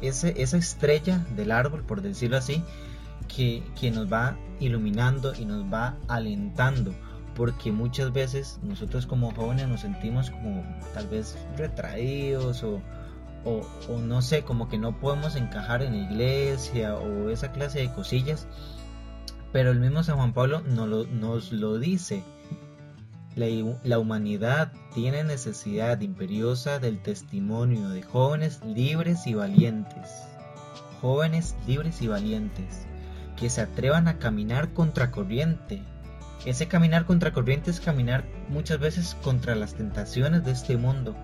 esa 0.02 0.58
estrella 0.58 1.24
del 1.36 1.52
árbol, 1.52 1.84
por 1.84 2.02
decirlo 2.02 2.36
así, 2.36 2.62
que, 3.36 3.62
que 3.78 3.90
nos 3.90 4.10
va 4.10 4.36
iluminando 4.60 5.34
y 5.34 5.44
nos 5.44 5.62
va 5.72 5.96
alentando 6.08 6.94
porque 7.36 7.70
muchas 7.70 8.12
veces 8.12 8.58
nosotros 8.62 9.06
como 9.06 9.30
jóvenes 9.32 9.68
nos 9.68 9.82
sentimos 9.82 10.30
como 10.30 10.64
tal 10.94 11.06
vez 11.06 11.36
retraídos 11.56 12.62
o, 12.62 12.80
o, 13.44 13.98
no 13.98 14.22
sé, 14.22 14.42
como 14.42 14.68
que 14.68 14.78
no 14.78 14.98
podemos 14.98 15.36
encajar 15.36 15.82
en 15.82 15.92
la 15.92 16.10
iglesia 16.10 16.96
o 16.96 17.28
esa 17.28 17.52
clase 17.52 17.80
de 17.80 17.92
cosillas. 17.92 18.48
Pero 19.52 19.70
el 19.70 19.80
mismo 19.80 20.02
San 20.02 20.16
Juan 20.16 20.32
Pablo 20.32 20.62
nos 20.62 20.88
lo, 20.88 21.04
nos 21.04 21.52
lo 21.52 21.78
dice. 21.78 22.24
La, 23.34 23.46
la, 23.84 23.98
humanidad 23.98 24.72
tiene 24.94 25.22
necesidad 25.22 26.00
imperiosa 26.00 26.78
del 26.78 27.02
testimonio 27.02 27.90
de 27.90 28.02
jóvenes 28.02 28.64
libres 28.64 29.26
y 29.26 29.34
valientes. 29.34 30.08
Jóvenes 31.02 31.54
libres 31.66 32.00
y 32.00 32.08
valientes 32.08 32.86
que 33.36 33.50
se 33.50 33.60
atrevan 33.60 34.08
a 34.08 34.18
caminar 34.18 34.72
contracorriente. 34.72 35.82
Ese 36.44 36.68
caminar 36.68 37.04
contracorriente 37.06 37.70
es 37.70 37.80
caminar 37.80 38.24
muchas 38.48 38.78
veces 38.78 39.16
contra 39.22 39.54
las 39.54 39.74
tentaciones 39.74 40.44
de 40.44 40.52
este 40.52 40.76
mundo, 40.76 41.16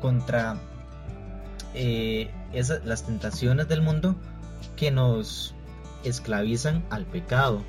contra 0.00 0.56
eh, 1.74 2.30
las 2.84 3.04
tentaciones 3.04 3.68
del 3.68 3.82
mundo 3.82 4.16
que 4.76 4.90
nos 4.90 5.54
esclavizan 6.04 6.84
al 6.90 7.06
pecado. 7.06 7.62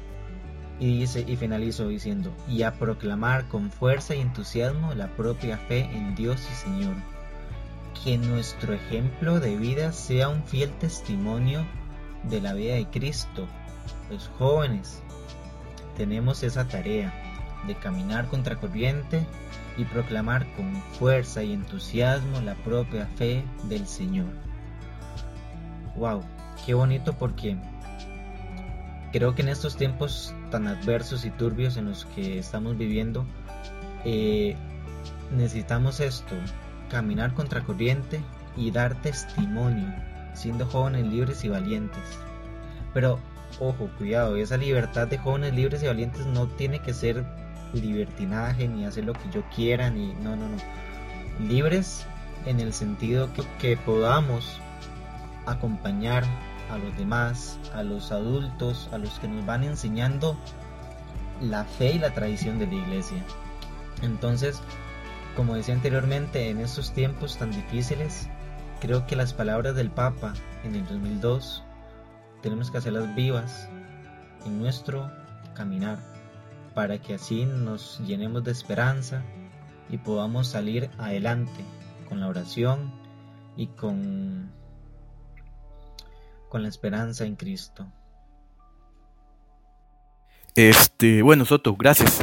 Y 0.80 1.00
dice 1.00 1.24
y 1.28 1.36
finalizo 1.36 1.90
diciendo, 1.90 2.36
y 2.48 2.64
a 2.64 2.74
proclamar 2.74 3.48
con 3.48 3.70
fuerza 3.70 4.16
y 4.16 4.22
entusiasmo 4.22 4.96
la 4.96 5.16
propia 5.16 5.58
fe 5.58 5.82
en 5.94 6.16
Dios 6.16 6.42
y 6.52 6.56
Señor. 6.56 6.96
Que 8.04 8.18
nuestro 8.18 8.74
ejemplo 8.74 9.40
de 9.40 9.58
vida 9.58 9.92
sea 9.92 10.30
un 10.30 10.44
fiel 10.44 10.72
testimonio 10.80 11.64
de 12.24 12.42
la 12.42 12.54
vida 12.54 12.76
de 12.76 12.88
Cristo 12.88 13.48
los 14.10 14.30
jóvenes 14.38 15.02
tenemos 15.98 16.44
esa 16.44 16.68
tarea 16.68 17.14
de 17.68 17.76
caminar 17.76 18.28
contra 18.28 18.56
corriente 18.56 19.26
y 19.78 19.86
proclamar 19.86 20.46
con 20.56 20.74
fuerza 21.00 21.44
y 21.44 21.54
entusiasmo 21.54 22.42
la 22.42 22.56
propia 22.56 23.06
fe 23.16 23.44
del 23.64 23.88
Señor. 23.88 24.28
Wow, 25.96 26.22
qué 26.66 26.74
bonito 26.74 27.14
porque 27.14 27.58
creo 29.12 29.36
que 29.36 29.42
en 29.42 29.50
estos 29.50 29.76
tiempos 29.76 30.34
tan 30.50 30.68
adversos 30.68 31.26
y 31.26 31.30
turbios 31.32 31.78
en 31.78 31.86
los 31.86 32.06
que 32.06 32.40
estamos 32.40 32.78
viviendo, 32.78 33.26
eh, 34.06 34.56
necesitamos 35.32 36.00
esto, 36.00 36.36
caminar 36.90 37.34
contra 37.34 37.64
corriente 37.64 38.22
y 38.58 38.72
dar 38.72 38.96
testimonio, 39.02 39.94
siendo 40.34 40.66
jóvenes 40.66 41.06
libres 41.08 41.44
y 41.44 41.50
valientes. 41.50 42.04
Pero 42.94 43.20
ojo, 43.60 43.90
cuidado, 43.98 44.36
esa 44.36 44.58
libertad 44.58 45.08
de 45.08 45.18
jóvenes 45.18 45.54
libres 45.54 45.84
y 45.84 45.88
valientes 45.88 46.26
no 46.26 46.48
tiene 46.48 46.80
que 46.80 46.94
ser 46.94 47.26
libertinaje 47.74 48.68
ni 48.68 48.86
hacer 48.86 49.06
lo 49.06 49.14
que 49.14 49.30
yo 49.32 49.44
quiera, 49.56 49.90
ni 49.90 50.14
no, 50.16 50.36
no, 50.36 50.48
no. 50.48 50.58
Libres 51.48 52.06
en 52.46 52.60
el 52.60 52.74
sentido 52.74 53.30
que, 53.60 53.78
podamos 53.78 54.60
acompañar 55.46 56.24
a 56.70 56.78
los 56.78 56.96
demás, 56.98 57.58
a 57.74 57.84
los 57.84 58.12
adultos, 58.12 58.90
a 58.92 58.98
los 58.98 59.20
que 59.20 59.28
nos 59.28 59.46
van 59.46 59.64
enseñando 59.64 60.38
la 61.42 61.66
fe 61.66 61.94
y 61.94 62.00
la 62.00 62.14
tradición 62.14 62.60
de 62.60 62.68
la 62.68 62.76
iglesia. 62.76 63.24
Entonces, 64.02 64.62
como 65.36 65.56
decía 65.56 65.74
anteriormente, 65.74 66.50
en 66.50 66.60
estos 66.60 66.94
tiempos 66.94 67.38
tan 67.38 67.52
difíciles, 67.52 68.28
creo 68.80 69.06
que 69.08 69.16
las 69.16 69.34
palabras 69.34 69.76
del 69.76 69.90
Papa 69.90 70.34
en 70.64 70.76
el 70.76 70.86
2002 70.86 71.64
tenemos 72.42 72.72
que 72.72 72.78
hacerlas 72.78 73.14
vivas 73.16 73.70
en 74.46 74.60
nuestro 74.60 75.12
caminar, 75.54 76.00
para 76.74 77.00
que 77.00 77.16
así 77.16 77.46
nos 77.46 78.00
llenemos 78.00 78.44
de 78.44 78.52
esperanza 78.52 79.24
y 79.90 79.98
podamos 79.98 80.48
salir 80.48 80.90
adelante 80.98 81.66
con 82.08 82.20
la 82.20 82.28
oración 82.28 82.94
y 83.56 83.68
con, 83.68 84.52
con 86.50 86.64
la 86.64 86.70
esperanza 86.70 87.26
en 87.26 87.36
Cristo. 87.36 87.86
Este, 90.56 91.22
bueno, 91.22 91.46
Soto, 91.46 91.76
gracias. 91.76 92.22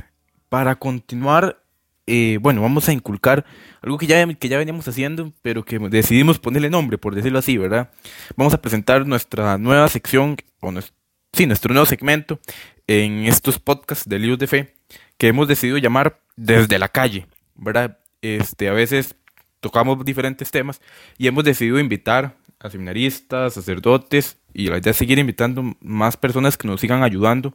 Para 0.48 0.76
continuar, 0.76 1.62
eh, 2.10 2.38
bueno, 2.40 2.62
vamos 2.62 2.88
a 2.88 2.92
inculcar 2.94 3.44
algo 3.82 3.98
que 3.98 4.06
ya, 4.06 4.26
que 4.34 4.48
ya 4.48 4.56
veníamos 4.56 4.88
haciendo, 4.88 5.34
pero 5.42 5.62
que 5.62 5.78
decidimos 5.78 6.38
ponerle 6.38 6.70
nombre, 6.70 6.96
por 6.96 7.14
decirlo 7.14 7.38
así, 7.38 7.58
¿verdad? 7.58 7.90
Vamos 8.34 8.54
a 8.54 8.62
presentar 8.62 9.06
nuestra 9.06 9.58
nueva 9.58 9.86
sección, 9.88 10.38
o 10.60 10.72
nuestro, 10.72 10.96
sí, 11.34 11.44
nuestro 11.44 11.74
nuevo 11.74 11.84
segmento 11.84 12.40
en 12.86 13.26
estos 13.26 13.58
podcasts 13.58 14.08
de 14.08 14.18
libros 14.18 14.38
de 14.38 14.46
fe, 14.46 14.74
que 15.18 15.28
hemos 15.28 15.46
decidido 15.48 15.76
llamar 15.76 16.20
Desde 16.34 16.78
la 16.78 16.88
calle, 16.88 17.26
¿verdad? 17.54 17.98
Este, 18.22 18.70
a 18.70 18.72
veces 18.72 19.14
tocamos 19.60 20.02
diferentes 20.02 20.50
temas 20.50 20.80
y 21.18 21.26
hemos 21.26 21.44
decidido 21.44 21.78
invitar 21.78 22.36
a 22.58 22.70
seminaristas, 22.70 23.52
sacerdotes, 23.52 24.38
y 24.54 24.68
la 24.68 24.78
idea 24.78 24.92
es 24.92 24.96
seguir 24.96 25.18
invitando 25.18 25.76
más 25.80 26.16
personas 26.16 26.56
que 26.56 26.66
nos 26.66 26.80
sigan 26.80 27.02
ayudando 27.02 27.54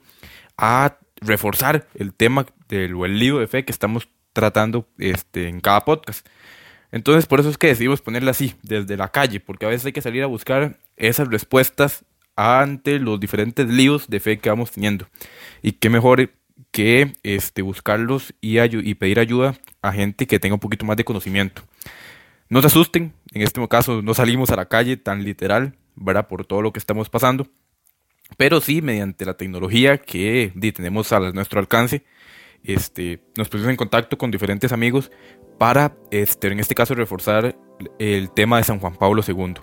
a 0.58 1.00
reforzar 1.22 1.88
el 1.96 2.14
tema 2.14 2.46
del 2.70 2.94
o 2.94 3.08
libro 3.08 3.40
de 3.40 3.48
fe 3.48 3.66
que 3.66 3.72
estamos 3.72 4.08
tratando 4.34 4.88
este, 4.98 5.48
en 5.48 5.62
cada 5.62 5.86
podcast. 5.86 6.28
Entonces, 6.92 7.26
por 7.26 7.40
eso 7.40 7.50
es 7.50 7.58
que 7.58 7.68
decidimos 7.68 8.02
ponerla 8.02 8.32
así, 8.32 8.54
desde 8.62 8.98
la 8.98 9.10
calle, 9.10 9.40
porque 9.40 9.66
a 9.66 9.70
veces 9.70 9.86
hay 9.86 9.94
que 9.94 10.02
salir 10.02 10.24
a 10.24 10.28
buscar 10.28 10.78
esas 10.98 11.28
respuestas 11.28 12.06
ante 12.36 13.00
los 13.00 13.20
diferentes 13.20 13.68
líos 13.68 14.10
de 14.10 14.20
fe 14.20 14.38
que 14.38 14.50
vamos 14.50 14.72
teniendo. 14.72 15.08
Y 15.62 15.74
qué 15.74 15.90
mejor 15.90 16.32
que 16.72 17.14
este, 17.24 17.62
buscarlos 17.62 18.34
y, 18.42 18.60
y 18.60 18.96
pedir 18.96 19.20
ayuda 19.20 19.56
a 19.82 19.92
gente 19.92 20.28
que 20.28 20.40
tenga 20.40 20.56
un 20.56 20.60
poquito 20.60 20.86
más 20.86 20.98
de 20.98 21.04
conocimiento. 21.04 21.64
No 22.50 22.62
se 22.62 22.68
asusten, 22.68 23.14
en 23.32 23.42
este 23.42 23.66
caso 23.68 24.02
no 24.02 24.14
salimos 24.14 24.52
a 24.52 24.56
la 24.56 24.66
calle 24.66 24.98
tan 24.98 25.24
literal, 25.24 25.76
¿verdad? 25.96 26.28
Por 26.28 26.46
todo 26.46 26.62
lo 26.62 26.74
que 26.74 26.80
estamos 26.80 27.10
pasando, 27.10 27.48
pero 28.38 28.62
sí 28.62 28.82
mediante 28.82 29.26
la 29.26 29.36
tecnología 29.36 29.98
que 29.98 30.52
tenemos 30.76 31.12
a 31.12 31.20
nuestro 31.32 31.60
alcance, 31.60 32.04
este, 32.64 33.22
nos 33.38 33.50
pusimos 33.50 33.70
en 33.70 33.76
contacto 33.76 34.18
con 34.18 34.32
diferentes 34.32 34.72
amigos 34.72 35.12
para, 35.58 35.96
este, 36.12 36.48
en 36.48 36.60
este 36.60 36.76
caso, 36.76 36.96
reforzar 36.96 37.56
el 38.00 38.32
tema 38.32 38.58
de 38.58 38.64
San 38.64 38.80
Juan 38.80 38.96
Pablo 38.96 39.22
II. 39.28 39.56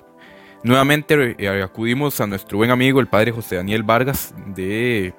Nuevamente 0.63 1.37
eh, 1.39 1.63
acudimos 1.63 2.21
a 2.21 2.27
nuestro 2.27 2.59
buen 2.59 2.71
amigo, 2.71 3.01
el 3.01 3.07
padre 3.07 3.33
José 3.33 3.57
Daniel 3.57 3.83
Vargas, 3.83 4.35
de 4.55 5.15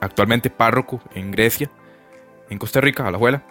actualmente 0.00 0.48
párroco 0.48 1.00
en 1.14 1.30
Grecia, 1.30 1.70
en 2.48 2.58
Costa 2.58 2.80
Rica, 2.80 3.06
Alajuela, 3.06 3.44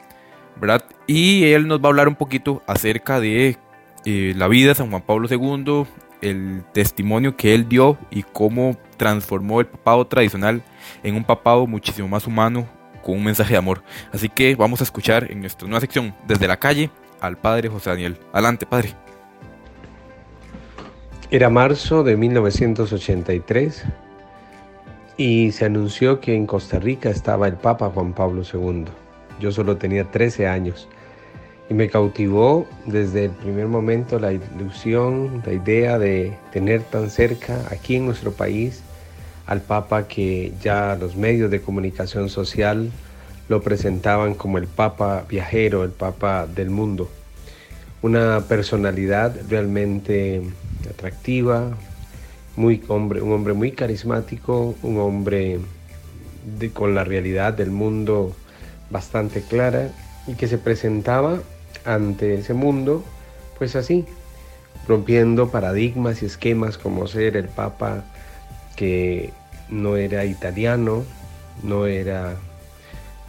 ¿verdad? 0.60 0.86
Y 1.06 1.46
él 1.46 1.68
nos 1.68 1.80
va 1.80 1.86
a 1.86 1.90
hablar 1.90 2.08
un 2.08 2.16
poquito 2.16 2.64
acerca 2.66 3.20
de 3.20 3.58
eh, 4.06 4.34
la 4.36 4.48
vida 4.48 4.70
de 4.70 4.76
San 4.76 4.90
Juan 4.90 5.04
Pablo 5.04 5.28
II, 5.30 5.86
el 6.22 6.64
testimonio 6.74 7.36
que 7.38 7.54
él 7.54 7.70
dio 7.70 7.98
y 8.10 8.24
cómo 8.24 8.78
transformó 8.98 9.60
el 9.60 9.68
papado 9.68 10.08
tradicional 10.08 10.64
en 11.04 11.16
un 11.16 11.24
papado 11.24 11.68
muchísimo 11.68 12.08
más 12.08 12.26
humano 12.26 12.68
con 13.06 13.16
un 13.16 13.24
mensaje 13.24 13.54
de 13.54 13.58
amor. 13.60 13.84
Así 14.12 14.30
que 14.30 14.56
vamos 14.56 14.82
a 14.82 14.84
escuchar 14.84 15.32
en 15.32 15.40
nuestra 15.40 15.68
nueva 15.68 15.80
sección 15.80 16.16
desde 16.28 16.48
la 16.48 16.58
calle 16.58 16.90
al 17.22 17.38
padre 17.38 17.70
José 17.70 17.92
Daniel. 17.92 18.18
Adelante, 18.34 18.66
padre. 18.66 18.96
Era 21.30 21.50
marzo 21.50 22.04
de 22.04 22.18
1983 22.18 23.84
y 25.18 25.52
se 25.52 25.66
anunció 25.66 26.20
que 26.20 26.36
en 26.36 26.48
Costa 26.48 26.80
Rica 26.80 27.10
estaba 27.10 27.48
el 27.48 27.54
Papa 27.54 27.92
Juan 27.94 28.14
Pablo 28.14 28.42
II. 28.42 28.86
Yo 29.40 29.52
solo 29.52 29.78
tenía 29.78 30.10
13 30.10 30.48
años 30.48 30.88
y 31.70 31.76
me 31.76 31.90
cautivó 31.90 32.68
desde 32.86 33.26
el 33.26 33.32
primer 33.32 33.68
momento 33.68 34.18
la 34.18 34.34
ilusión, 34.34 35.44
la 35.46 35.54
idea 35.54 36.00
de 36.00 36.36
tener 36.52 36.82
tan 36.82 37.12
cerca 37.12 37.60
aquí 37.70 37.98
en 37.98 38.06
nuestro 38.06 38.32
país 38.32 38.82
al 39.48 39.62
Papa 39.62 40.08
que 40.08 40.54
ya 40.62 40.98
los 41.00 41.16
medios 41.16 41.52
de 41.52 41.62
comunicación 41.62 42.30
social 42.30 42.92
lo 43.48 43.62
presentaban 43.62 44.34
como 44.34 44.58
el 44.58 44.68
Papa 44.68 45.26
viajero, 45.30 45.84
el 45.84 45.92
Papa 45.92 46.48
del 46.48 46.70
mundo. 46.70 47.10
Una 48.02 48.42
personalidad 48.48 49.36
realmente 49.50 50.42
atractiva, 50.90 51.78
muy 52.56 52.84
hombre, 52.88 53.22
un 53.22 53.34
hombre 53.34 53.54
muy 53.54 53.72
carismático, 53.72 54.76
un 54.82 55.00
hombre 55.00 55.60
con 56.74 56.96
la 56.96 57.04
realidad 57.04 57.54
del 57.54 57.72
mundo 57.72 58.36
bastante 58.90 59.42
clara 59.42 59.90
y 60.28 60.34
que 60.34 60.48
se 60.48 60.58
presentaba 60.58 61.40
ante 61.86 62.36
ese 62.36 62.54
mundo 62.54 63.04
pues 63.58 63.76
así, 63.76 64.06
rompiendo 64.88 65.50
paradigmas 65.50 66.22
y 66.22 66.26
esquemas 66.26 66.78
como 66.78 67.08
ser 67.08 67.38
el 67.38 67.48
Papa 67.48 68.04
que 68.76 69.32
no 69.70 69.98
era 69.98 70.26
italiano, 70.26 71.04
no 71.64 71.88
era, 71.88 72.36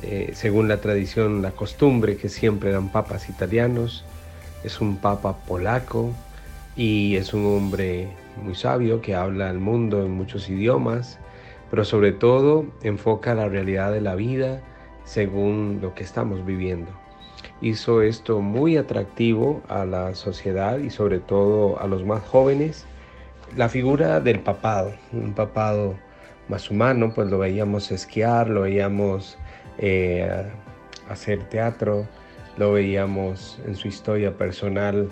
eh, 0.02 0.32
según 0.34 0.68
la 0.68 0.80
tradición, 0.80 1.42
la 1.42 1.52
costumbre, 1.52 2.16
que 2.16 2.28
siempre 2.28 2.70
eran 2.70 2.88
papas 2.90 3.28
italianos, 3.28 4.04
es 4.64 4.80
un 4.80 4.96
papa 4.96 5.36
polaco 5.46 6.12
y 6.76 7.16
es 7.16 7.32
un 7.32 7.46
hombre 7.46 8.08
muy 8.42 8.54
sabio 8.54 9.00
que 9.00 9.14
habla 9.14 9.48
al 9.48 9.58
mundo 9.58 10.04
en 10.04 10.10
muchos 10.10 10.48
idiomas, 10.48 11.18
pero 11.70 11.84
sobre 11.84 12.12
todo 12.12 12.66
enfoca 12.82 13.34
la 13.34 13.48
realidad 13.48 13.92
de 13.92 14.00
la 14.00 14.14
vida 14.14 14.60
según 15.04 15.78
lo 15.80 15.94
que 15.94 16.04
estamos 16.04 16.44
viviendo. 16.44 16.90
Hizo 17.62 18.02
esto 18.02 18.40
muy 18.40 18.76
atractivo 18.76 19.62
a 19.68 19.86
la 19.86 20.14
sociedad 20.14 20.78
y 20.78 20.90
sobre 20.90 21.20
todo 21.20 21.80
a 21.80 21.86
los 21.86 22.04
más 22.04 22.22
jóvenes 22.24 22.84
la 23.54 23.68
figura 23.68 24.20
del 24.20 24.40
papado, 24.40 24.92
un 25.12 25.32
papado 25.32 25.94
más 26.48 26.70
humano, 26.70 27.12
pues 27.14 27.30
lo 27.30 27.38
veíamos 27.38 27.90
esquiar, 27.92 28.48
lo 28.48 28.62
veíamos 28.62 29.38
eh, 29.78 30.50
hacer 31.08 31.44
teatro, 31.44 32.06
lo 32.56 32.72
veíamos 32.72 33.58
en 33.66 33.76
su 33.76 33.88
historia 33.88 34.36
personal 34.36 35.08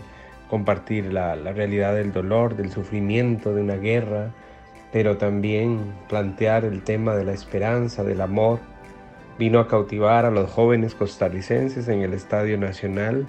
compartir 0.49 1.13
la, 1.13 1.37
la, 1.37 1.53
realidad 1.53 1.95
del 1.95 2.13
dolor, 2.13 2.57
del 2.57 2.71
sufrimiento, 2.71 3.55
de 3.55 3.63
una 3.63 3.77
guerra, 3.77 4.31
pero 4.93 5.17
también 5.17 5.93
plantear 6.09 6.65
el 6.65 6.83
tema 6.83 7.17
de 7.17 7.25
la 7.25 7.33
esperanza, 7.33 8.05
del 8.05 8.21
amor. 8.21 8.61
Vino 9.39 9.59
a 9.59 9.67
cautivar 9.67 10.25
a 10.25 10.31
los 10.31 10.49
jóvenes 10.51 10.95
costarricenses 10.95 11.89
en 11.89 12.03
el 12.03 12.13
Estadio 12.13 12.57
Nacional 12.57 13.27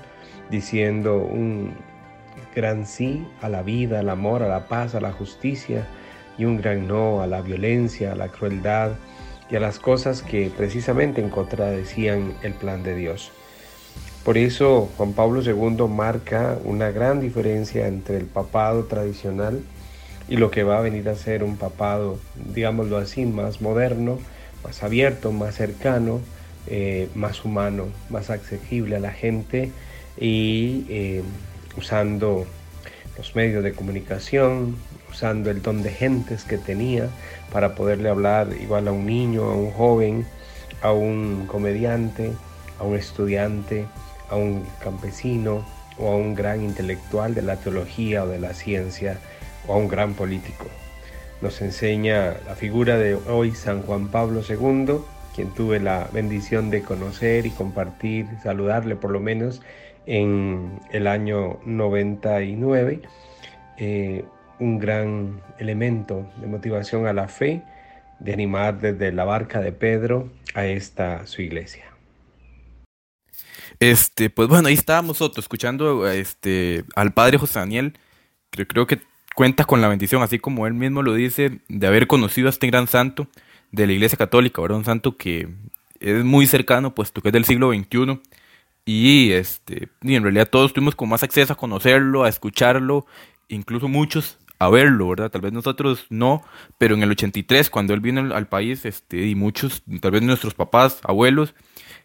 diciendo 0.52 1.18
un, 1.18 1.74
gran 2.56 2.86
sí 2.86 3.28
a 3.42 3.50
la 3.50 3.62
vida, 3.62 4.00
al 4.00 4.10
amor, 4.10 4.42
a 4.42 4.48
la 4.48 4.68
paz, 4.68 4.96
a 4.96 5.02
la 5.02 5.12
justicia 5.12 5.86
y 6.38 6.46
un 6.46 6.58
gran 6.58 6.88
no 6.88 7.22
a 7.22 7.28
la 7.28 7.42
violencia, 7.42 8.14
a 8.14 8.16
la 8.16 8.30
crueldad 8.30 8.92
y 9.50 9.56
a 9.56 9.60
las 9.60 9.80
cosas 9.80 10.22
que 10.22 10.52
precisamente 10.56 11.22
en 11.22 11.30
contradecían 11.30 12.34
el 12.42 12.54
plan 12.54 12.84
de 12.84 12.96
Dios. 12.96 13.32
Por 14.24 14.38
eso 14.40 14.90
Juan 14.98 15.14
Pablo 15.14 15.44
II 15.44 15.88
marca 15.88 16.58
una 16.64 16.90
gran 16.90 17.22
diferencia 17.22 17.88
entre 17.88 18.18
el 18.18 18.26
papado 18.26 18.86
tradicional 18.86 19.62
y 20.28 20.38
lo 20.38 20.50
que 20.50 20.64
va 20.64 20.80
a 20.80 20.82
venir 20.82 21.08
a 21.10 21.16
ser 21.16 21.44
un 21.44 21.58
papado, 21.58 22.18
digámoslo 22.54 22.98
así, 22.98 23.26
más 23.26 23.62
moderno, 23.62 24.18
más 24.64 24.82
abierto, 24.82 25.32
más 25.32 25.54
cercano, 25.54 26.22
eh, 26.66 27.10
más 27.14 27.46
humano, 27.46 27.86
más 28.10 28.32
accesible 28.32 28.96
a 28.96 29.00
la 29.00 29.12
gente 29.12 29.72
y 30.20 30.86
eh, 30.90 31.22
usando 31.78 32.46
los 33.18 33.36
medios 33.36 33.64
de 33.64 33.74
comunicación, 33.74 34.76
usando 35.10 35.50
el 35.50 35.62
don 35.62 35.84
de 35.84 35.92
gentes 35.92 36.44
que 36.44 36.58
tenía 36.58 37.08
para 37.52 37.76
poderle 37.76 38.10
hablar 38.10 38.50
igual 38.60 38.88
a 38.88 38.92
un 38.92 39.06
niño, 39.06 39.44
a 39.44 39.56
un 39.56 39.72
joven, 39.72 40.26
a 40.82 40.92
un 40.92 41.46
comediante, 41.48 42.32
a 42.80 42.84
un 42.84 42.96
estudiante, 42.96 43.86
a 44.30 44.36
un 44.36 44.66
campesino 44.84 45.66
o 45.98 46.12
a 46.12 46.16
un 46.16 46.36
gran 46.36 46.62
intelectual 46.64 47.34
de 47.34 47.42
la 47.42 47.56
teología 47.56 48.24
o 48.24 48.28
de 48.28 48.40
la 48.40 48.54
ciencia 48.54 49.18
o 49.68 49.74
a 49.74 49.78
un 49.78 49.88
gran 49.88 50.14
político. 50.14 50.66
Nos 51.42 51.62
enseña 51.62 52.36
la 52.46 52.56
figura 52.56 52.98
de 52.98 53.16
hoy 53.16 53.52
San 53.52 53.82
Juan 53.84 54.08
Pablo 54.10 54.42
II, 54.48 55.00
quien 55.36 55.54
tuve 55.54 55.80
la 55.80 56.08
bendición 56.14 56.70
de 56.70 56.82
conocer 56.82 57.46
y 57.46 57.52
compartir, 57.52 58.26
saludarle 58.42 58.96
por 58.96 59.12
lo 59.12 59.20
menos 59.20 59.62
en 60.06 60.80
el 60.92 61.08
año 61.08 61.60
99, 61.66 63.02
eh, 63.78 64.26
un 64.60 64.80
gran 64.80 65.42
elemento 65.60 66.28
de 66.38 66.48
motivación 66.48 67.08
a 67.08 67.14
la 67.14 67.28
fe, 67.28 67.64
de 68.20 68.34
animar 68.34 68.80
desde 68.80 69.12
la 69.12 69.26
barca 69.26 69.60
de 69.60 69.72
Pedro 69.72 70.30
a 70.54 70.66
esta 70.66 71.28
su 71.28 71.42
iglesia. 71.42 71.86
Este, 73.80 74.30
pues 74.30 74.48
bueno, 74.48 74.70
ahí 74.70 74.74
estábamos 74.74 75.20
escuchando 75.38 76.10
este, 76.10 76.86
al 76.96 77.14
padre 77.14 77.38
José 77.38 77.60
Daniel, 77.60 77.98
que 78.52 78.66
creo 78.66 78.88
que 78.88 79.02
cuenta 79.36 79.66
con 79.66 79.82
la 79.82 79.90
bendición, 79.90 80.24
así 80.24 80.40
como 80.40 80.66
él 80.66 80.74
mismo 80.74 81.02
lo 81.02 81.14
dice, 81.14 81.60
de 81.68 81.88
haber 81.88 82.08
conocido 82.08 82.48
a 82.48 82.52
este 82.52 82.68
gran 82.68 82.88
santo 82.88 83.28
de 83.72 83.86
la 83.86 83.94
Iglesia 83.94 84.18
Católica, 84.18 84.62
¿verdad? 84.62 84.78
Un 84.78 84.86
santo 84.86 85.18
que 85.18 85.50
es 86.00 86.24
muy 86.24 86.48
cercano, 86.48 86.96
puesto 86.96 87.22
que 87.22 87.30
es 87.30 87.34
del 87.34 87.46
siglo 87.46 87.74
XXI. 87.74 88.22
Y, 88.86 89.32
este, 89.32 89.90
y 90.04 90.16
en 90.16 90.24
realidad 90.24 90.48
todos 90.50 90.72
tuvimos 90.72 90.96
con 90.96 91.10
más 91.10 91.24
acceso 91.24 91.54
a 91.54 91.58
conocerlo, 91.58 92.24
a 92.24 92.30
escucharlo, 92.30 93.08
incluso 93.48 93.88
muchos 93.88 94.38
a 94.60 94.70
verlo, 94.70 95.10
¿verdad? 95.10 95.32
Tal 95.32 95.42
vez 95.42 95.52
nosotros 95.52 96.06
no, 96.10 96.44
pero 96.78 96.96
en 96.96 97.04
el 97.04 97.12
83, 97.12 97.70
cuando 97.70 97.94
él 97.94 98.00
vino 98.00 98.34
al, 98.34 98.48
país, 98.48 98.86
este, 98.86 99.26
y 99.28 99.36
muchos, 99.36 99.84
tal 100.00 100.12
vez 100.12 100.22
nuestros 100.22 100.54
papás, 100.54 101.00
abuelos, 101.04 101.56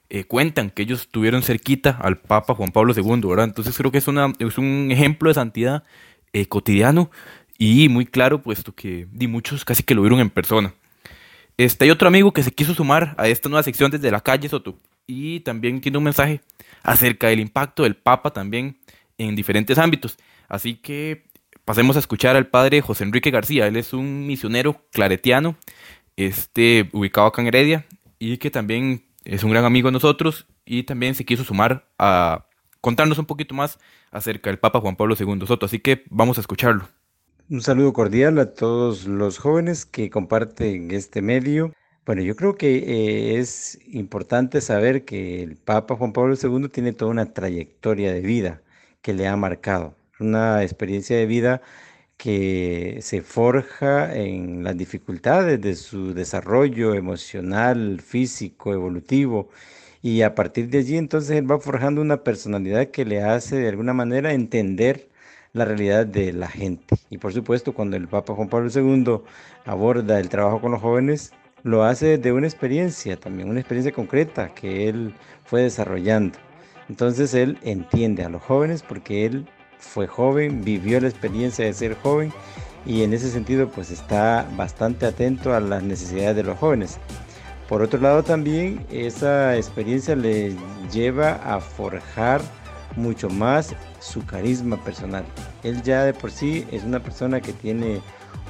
eh, 0.09 0.25
cuentan 0.25 0.71
que 0.71 0.83
ellos 0.83 1.09
tuvieron 1.11 1.43
cerquita 1.43 1.91
al 2.01 2.19
Papa 2.19 2.55
Juan 2.55 2.73
Pablo 2.73 2.93
II, 2.97 3.29
¿verdad? 3.29 3.45
Entonces 3.45 3.77
creo 3.77 3.93
que 3.93 3.99
es, 3.99 4.09
una, 4.09 4.33
es 4.39 4.59
un 4.59 4.89
ejemplo 4.91 5.29
de 5.31 5.35
santidad 5.35 5.85
eh, 6.33 6.47
cotidiano 6.47 7.11
y 7.59 7.89
muy 7.89 8.07
claro, 8.07 8.43
puesto 8.43 8.75
que 8.75 9.07
di 9.13 9.29
muchos 9.29 9.65
casi 9.65 9.83
que 9.83 9.95
lo 9.95 10.03
vieron 10.03 10.21
en 10.21 10.31
persona. 10.31 10.75
Este, 11.57 11.85
hay 11.85 11.91
otro 11.91 12.09
amigo 12.09 12.33
que 12.33 12.43
se 12.43 12.51
quiso 12.51 12.75
sumar 12.75 13.15
a 13.19 13.29
esta 13.29 13.49
nueva 13.49 13.63
sección 13.63 13.91
desde 13.91 14.11
la 14.11 14.21
calle 14.21 14.49
Soto 14.49 14.79
y 15.07 15.41
también 15.41 15.81
tiene 15.81 15.99
un 15.99 16.05
mensaje 16.05 16.41
acerca 16.83 17.29
del 17.29 17.41
impacto 17.41 17.83
del 17.83 17.97
Papa 17.97 18.33
también 18.33 18.79
en 19.19 19.37
diferentes 19.37 19.79
ámbitos. 19.79 20.17
Así 20.49 20.75
que 20.77 21.25
pasemos 21.65 21.97
a 21.97 22.01
escuchar 22.01 22.37
al 22.37 22.49
padre 22.49 22.81
José 22.81 23.05
Enrique 23.05 23.31
García. 23.31 23.67
Él 23.67 23.77
es 23.77 23.93
un 23.93 24.27
misionero 24.27 24.85
claretiano, 24.93 25.57
este, 26.17 26.89
ubicado 26.93 27.27
acá 27.27 27.43
en 27.43 27.49
Heredia, 27.49 27.87
y 28.19 28.39
que 28.39 28.51
también 28.51 29.05
es 29.25 29.45
un 29.45 29.51
gran 29.51 29.65
amigo 29.65 29.89
de 29.89 29.93
nosotros 29.93 30.47
y 30.65 30.85
también 30.85 31.15
se 31.15 31.25
quiso 31.25 31.45
sumar 31.45 31.89
a 31.99 32.47
contarnos 32.81 33.19
un 33.19 33.27
poquito 33.27 33.55
más 33.55 33.79
acerca 34.11 34.51
del 34.51 34.59
Papa 34.59 34.81
Juan 34.81 34.97
Pablo 34.97 35.15
II 35.19 35.47
Soto. 35.47 35.67
Así 35.67 35.79
que 35.79 36.05
vamos 36.11 36.39
a 36.39 36.41
escucharlo. 36.41 36.89
Un 37.49 37.63
saludo 37.63 37.93
cordial 37.93 38.39
a 38.39 38.55
todos 38.55 39.07
los 39.07 39.39
jóvenes 39.39 39.85
que 39.85 40.09
comparten 40.09 40.93
este 40.93 41.21
medio. 41.21 41.73
Bueno, 42.07 42.23
yo 42.23 42.35
creo 42.35 42.57
que 42.57 42.79
eh, 42.79 43.39
es 43.39 43.79
importante 43.93 44.61
saber 44.61 45.05
que 45.05 45.43
el 45.43 45.57
Papa 45.57 45.97
Juan 45.97 46.13
Pablo 46.13 46.35
II 46.35 46.69
tiene 46.69 46.93
toda 46.93 47.11
una 47.11 47.33
trayectoria 47.33 48.13
de 48.13 48.21
vida 48.23 48.63
que 49.03 49.13
le 49.13 49.29
ha 49.29 49.37
marcado, 49.37 49.95
una 50.19 50.63
experiencia 50.63 51.17
de 51.17 51.27
vida 51.27 51.63
que 52.17 52.99
se 53.03 53.23
forja 53.23 54.15
en 54.17 54.65
las 54.65 54.77
dificultades 54.77 55.61
de 55.61 55.75
su 55.77 56.15
desarrollo 56.15 56.95
emocional, 56.95 58.01
físico, 58.03 58.73
evolutivo, 58.75 59.51
y 60.03 60.23
a 60.23 60.35
partir 60.35 60.69
de 60.71 60.79
allí 60.79 60.97
entonces 60.97 61.37
él 61.39 61.51
va 61.51 61.61
forjando 61.61 62.01
una 62.03 62.25
personalidad 62.25 62.89
que 62.89 63.05
le 63.05 63.23
hace 63.23 63.57
de 63.57 63.69
alguna 63.69 63.93
manera 63.95 64.33
entender 64.33 65.09
la 65.53 65.65
realidad 65.65 66.07
de 66.07 66.33
la 66.33 66.49
gente. 66.49 66.97
Y 67.11 67.19
por 67.19 67.33
supuesto, 67.33 67.75
cuando 67.75 67.97
el 67.97 68.09
Papa 68.09 68.35
Juan 68.35 68.49
Pablo 68.49 68.71
II 68.75 69.23
aborda 69.65 70.21
el 70.21 70.29
trabajo 70.29 70.61
con 70.61 70.73
los 70.73 70.81
jóvenes, 70.81 71.33
lo 71.63 71.85
hace 71.85 72.19
de 72.19 72.33
una 72.33 72.47
experiencia, 72.47 73.19
también 73.19 73.49
una 73.49 73.61
experiencia 73.61 73.93
concreta 73.93 74.55
que 74.55 74.89
él 74.89 75.15
fue 75.45 75.63
desarrollando. 75.63 76.39
Entonces 76.89 77.35
él 77.35 77.59
entiende 77.63 78.25
a 78.25 78.29
los 78.29 78.43
jóvenes 78.43 78.83
porque 78.83 79.27
él 79.27 79.47
fue 79.79 80.07
joven, 80.07 80.63
vivió 80.63 81.01
la 81.01 81.09
experiencia 81.09 81.65
de 81.65 81.73
ser 81.73 81.95
joven 81.97 82.33
y 82.87 83.03
en 83.03 83.13
ese 83.13 83.31
sentido 83.31 83.69
pues 83.69 83.91
está 83.91 84.47
bastante 84.57 85.07
atento 85.07 85.55
a 85.55 85.61
las 85.61 85.83
necesidades 85.83 86.37
de 86.37 86.43
los 86.43 86.59
jóvenes. 86.59 86.99
Por 87.69 87.83
otro 87.83 88.01
lado 88.01 88.23
también 88.23 88.85
esa 88.91 89.57
experiencia 89.57 90.17
le 90.17 90.57
lleva 90.93 91.35
a 91.45 91.61
forjar 91.61 92.41
mucho 92.97 93.29
más 93.29 93.75
su 94.01 94.25
carisma 94.27 94.83
personal. 94.83 95.25
Él 95.63 95.83
ya 95.83 96.05
de 96.05 96.15
por 96.15 96.33
sí 96.33 96.67
es 96.73 96.83
una 96.83 97.01
persona 97.01 97.41
que 97.41 97.53
tiene 97.53 98.01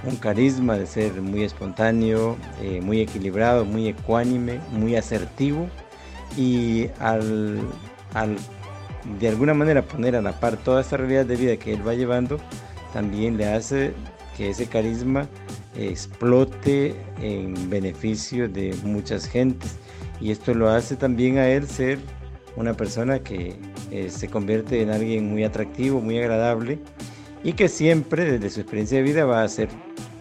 un 0.04 0.16
carisma 0.16 0.76
de 0.78 0.86
ser 0.86 1.20
muy 1.20 1.42
espontáneo, 1.42 2.36
eh, 2.62 2.80
muy 2.82 3.00
equilibrado, 3.00 3.64
muy 3.64 3.88
ecuánime, 3.88 4.60
muy 4.72 4.96
asertivo 4.96 5.68
y 6.36 6.88
al, 6.98 7.60
al 8.14 8.36
de 9.18 9.28
alguna 9.28 9.54
manera 9.54 9.82
poner 9.82 10.16
a 10.16 10.22
la 10.22 10.38
par 10.38 10.56
toda 10.56 10.80
esta 10.80 10.96
realidad 10.96 11.26
de 11.26 11.36
vida 11.36 11.56
que 11.56 11.72
él 11.72 11.86
va 11.86 11.94
llevando, 11.94 12.38
también 12.92 13.36
le 13.36 13.46
hace 13.46 13.92
que 14.36 14.50
ese 14.50 14.66
carisma 14.66 15.28
explote 15.76 16.94
en 17.20 17.70
beneficio 17.70 18.48
de 18.48 18.74
muchas 18.84 19.26
gentes. 19.26 19.76
Y 20.20 20.30
esto 20.30 20.54
lo 20.54 20.68
hace 20.68 20.96
también 20.96 21.38
a 21.38 21.48
él 21.48 21.66
ser 21.66 21.98
una 22.56 22.74
persona 22.74 23.20
que 23.20 23.56
eh, 23.90 24.10
se 24.10 24.28
convierte 24.28 24.82
en 24.82 24.90
alguien 24.90 25.30
muy 25.30 25.44
atractivo, 25.44 26.00
muy 26.00 26.18
agradable 26.18 26.78
y 27.42 27.54
que 27.54 27.68
siempre 27.68 28.24
desde 28.24 28.50
su 28.50 28.60
experiencia 28.60 28.98
de 28.98 29.04
vida 29.04 29.24
va 29.24 29.42
a 29.42 29.48
ser 29.48 29.68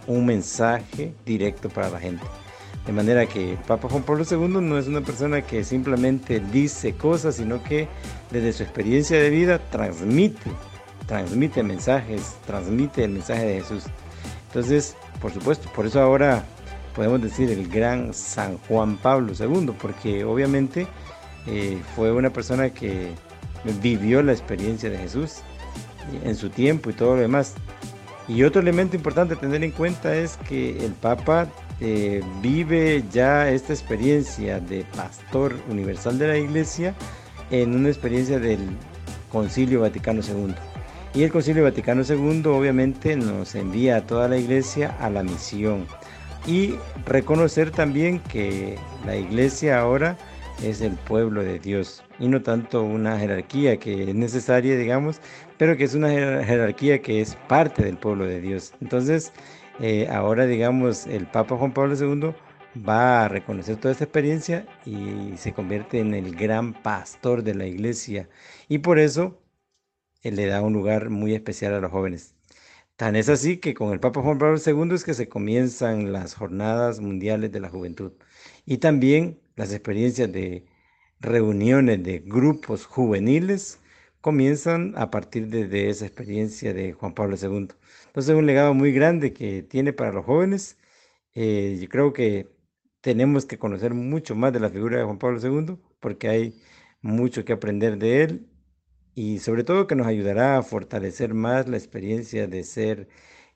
un 0.09 0.25
mensaje 0.25 1.13
directo 1.25 1.69
para 1.69 1.89
la 1.89 1.99
gente. 1.99 2.23
De 2.85 2.91
manera 2.91 3.27
que 3.27 3.57
Papa 3.67 3.87
Juan 3.87 4.03
Pablo 4.03 4.25
II 4.29 4.61
no 4.61 4.77
es 4.77 4.87
una 4.87 5.01
persona 5.01 5.43
que 5.43 5.63
simplemente 5.63 6.39
dice 6.39 6.95
cosas, 6.95 7.35
sino 7.35 7.63
que 7.63 7.87
desde 8.31 8.51
su 8.51 8.63
experiencia 8.63 9.21
de 9.21 9.29
vida 9.29 9.59
transmite, 9.69 10.49
transmite 11.05 11.61
mensajes, 11.61 12.35
transmite 12.47 13.03
el 13.03 13.11
mensaje 13.11 13.45
de 13.45 13.61
Jesús. 13.61 13.83
Entonces, 14.47 14.95
por 15.21 15.31
supuesto, 15.31 15.69
por 15.75 15.85
eso 15.85 16.01
ahora 16.01 16.43
podemos 16.95 17.21
decir 17.21 17.51
el 17.51 17.67
gran 17.67 18.13
San 18.13 18.57
Juan 18.67 18.97
Pablo 18.97 19.33
II, 19.39 19.73
porque 19.79 20.23
obviamente 20.23 20.87
eh, 21.45 21.79
fue 21.95 22.11
una 22.11 22.31
persona 22.31 22.71
que 22.71 23.11
vivió 23.81 24.23
la 24.23 24.31
experiencia 24.31 24.89
de 24.89 24.97
Jesús 24.97 25.41
en 26.23 26.35
su 26.35 26.49
tiempo 26.49 26.89
y 26.89 26.93
todo 26.93 27.15
lo 27.15 27.21
demás. 27.21 27.53
Y 28.29 28.43
otro 28.43 28.61
elemento 28.61 28.95
importante 28.95 29.33
a 29.33 29.39
tener 29.39 29.63
en 29.63 29.71
cuenta 29.71 30.15
es 30.15 30.37
que 30.37 30.85
el 30.85 30.93
Papa 30.93 31.47
eh, 31.81 32.21
vive 32.43 33.03
ya 33.11 33.49
esta 33.49 33.73
experiencia 33.73 34.59
de 34.59 34.85
pastor 34.95 35.55
universal 35.67 36.19
de 36.19 36.27
la 36.27 36.37
iglesia 36.37 36.93
en 37.49 37.75
una 37.75 37.89
experiencia 37.89 38.39
del 38.39 38.59
Concilio 39.31 39.81
Vaticano 39.81 40.21
II. 40.21 40.53
Y 41.15 41.23
el 41.23 41.31
Concilio 41.31 41.63
Vaticano 41.63 42.03
II 42.07 42.43
obviamente 42.45 43.15
nos 43.15 43.55
envía 43.55 43.97
a 43.97 44.01
toda 44.05 44.27
la 44.27 44.37
iglesia 44.37 44.95
a 44.99 45.09
la 45.09 45.23
misión 45.23 45.87
y 46.45 46.75
reconocer 47.07 47.71
también 47.71 48.19
que 48.19 48.77
la 49.07 49.15
iglesia 49.15 49.79
ahora 49.79 50.17
es 50.63 50.81
el 50.81 50.91
pueblo 50.91 51.41
de 51.41 51.57
Dios 51.57 52.03
y 52.19 52.27
no 52.27 52.43
tanto 52.43 52.83
una 52.83 53.17
jerarquía 53.17 53.77
que 53.77 54.03
es 54.03 54.15
necesaria, 54.15 54.77
digamos, 54.77 55.19
pero 55.59 55.77
que 55.77 55.83
es 55.83 55.93
una 55.95 56.09
jerarquía 56.45 57.01
que 57.01 57.21
es 57.21 57.35
parte 57.49 57.83
del 57.83 57.97
pueblo 57.97 58.25
de 58.25 58.41
Dios. 58.41 58.73
Entonces, 58.81 59.33
eh, 59.81 60.07
ahora, 60.09 60.45
digamos, 60.47 61.05
el 61.07 61.27
Papa 61.27 61.57
Juan 61.57 61.73
Pablo 61.73 61.95
II 61.95 62.33
va 62.87 63.25
a 63.25 63.27
reconocer 63.27 63.77
toda 63.77 63.91
esta 63.91 64.05
experiencia 64.05 64.65
y 64.85 65.33
se 65.37 65.53
convierte 65.53 65.99
en 65.99 66.13
el 66.15 66.35
gran 66.35 66.73
pastor 66.73 67.43
de 67.43 67.55
la 67.55 67.67
iglesia. 67.67 68.29
Y 68.69 68.79
por 68.79 68.99
eso 68.99 69.41
le 70.23 70.45
da 70.47 70.61
un 70.61 70.73
lugar 70.73 71.09
muy 71.09 71.35
especial 71.35 71.73
a 71.73 71.81
los 71.81 71.91
jóvenes. 71.91 72.35
Tan 72.95 73.15
es 73.17 73.29
así 73.29 73.57
que 73.57 73.73
con 73.73 73.93
el 73.93 73.99
Papa 73.99 74.21
Juan 74.21 74.37
Pablo 74.39 74.57
II 74.65 74.95
es 74.95 75.03
que 75.03 75.13
se 75.13 75.29
comienzan 75.29 76.13
las 76.13 76.35
jornadas 76.35 77.01
mundiales 77.01 77.51
de 77.51 77.59
la 77.61 77.69
juventud 77.69 78.13
y 78.65 78.77
también 78.79 79.41
las 79.55 79.73
experiencias 79.73 80.31
de 80.31 80.65
reuniones 81.19 82.03
de 82.03 82.19
grupos 82.19 82.85
juveniles 82.85 83.79
comienzan 84.21 84.93
a 84.97 85.09
partir 85.11 85.47
de, 85.47 85.89
esa 85.89 86.05
experiencia 86.05 86.73
de 86.73 86.93
Juan 86.93 87.13
Pablo 87.13 87.35
II. 87.41 87.69
Entonces 88.07 88.29
es 88.29 88.35
un 88.35 88.45
legado 88.45 88.73
muy 88.73 88.91
grande 88.93 89.33
que 89.33 89.63
tiene 89.63 89.93
para 89.93 90.11
los 90.13 90.25
jóvenes. 90.25 90.77
Eh, 91.33 91.77
yo 91.81 91.89
creo 91.89 92.13
que 92.13 92.49
tenemos 93.01 93.45
que 93.45 93.59
conocer 93.59 93.93
mucho 93.93 94.35
más 94.35 94.53
de 94.53 94.59
la 94.59 94.69
figura 94.69 94.97
de 94.99 95.05
Juan 95.05 95.19
Pablo 95.19 95.39
II 95.41 95.77
porque 95.99 96.29
hay 96.29 96.61
mucho 97.01 97.45
que 97.45 97.53
aprender 97.53 97.97
de 97.97 98.23
él 98.23 98.49
y 99.15 99.39
sobre 99.39 99.63
todo 99.63 99.87
que 99.87 99.95
nos 99.95 100.07
ayudará 100.07 100.57
a 100.57 100.63
fortalecer 100.63 101.33
más 101.33 101.67
la 101.67 101.77
experiencia 101.77 102.47
de 102.47 102.63
ser 102.63 103.09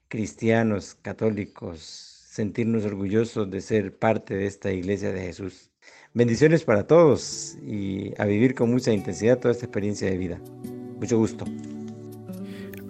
cristianos, 0.07 0.95
católicos, 0.95 1.81
sentirnos 2.29 2.85
orgullosos 2.85 3.49
de 3.51 3.61
ser 3.61 3.97
parte 3.97 4.35
de 4.35 4.47
esta 4.47 4.71
iglesia 4.71 5.11
de 5.11 5.21
Jesús. 5.21 5.72
Bendiciones 6.15 6.63
para 6.63 6.85
todos 6.85 7.57
y 7.65 8.13
a 8.21 8.25
vivir 8.25 8.53
con 8.53 8.69
mucha 8.69 8.91
intensidad 8.91 9.39
toda 9.39 9.51
esta 9.51 9.65
experiencia 9.65 10.07
de 10.07 10.15
vida. 10.15 10.39
Mucho 10.99 11.17
gusto. 11.17 11.43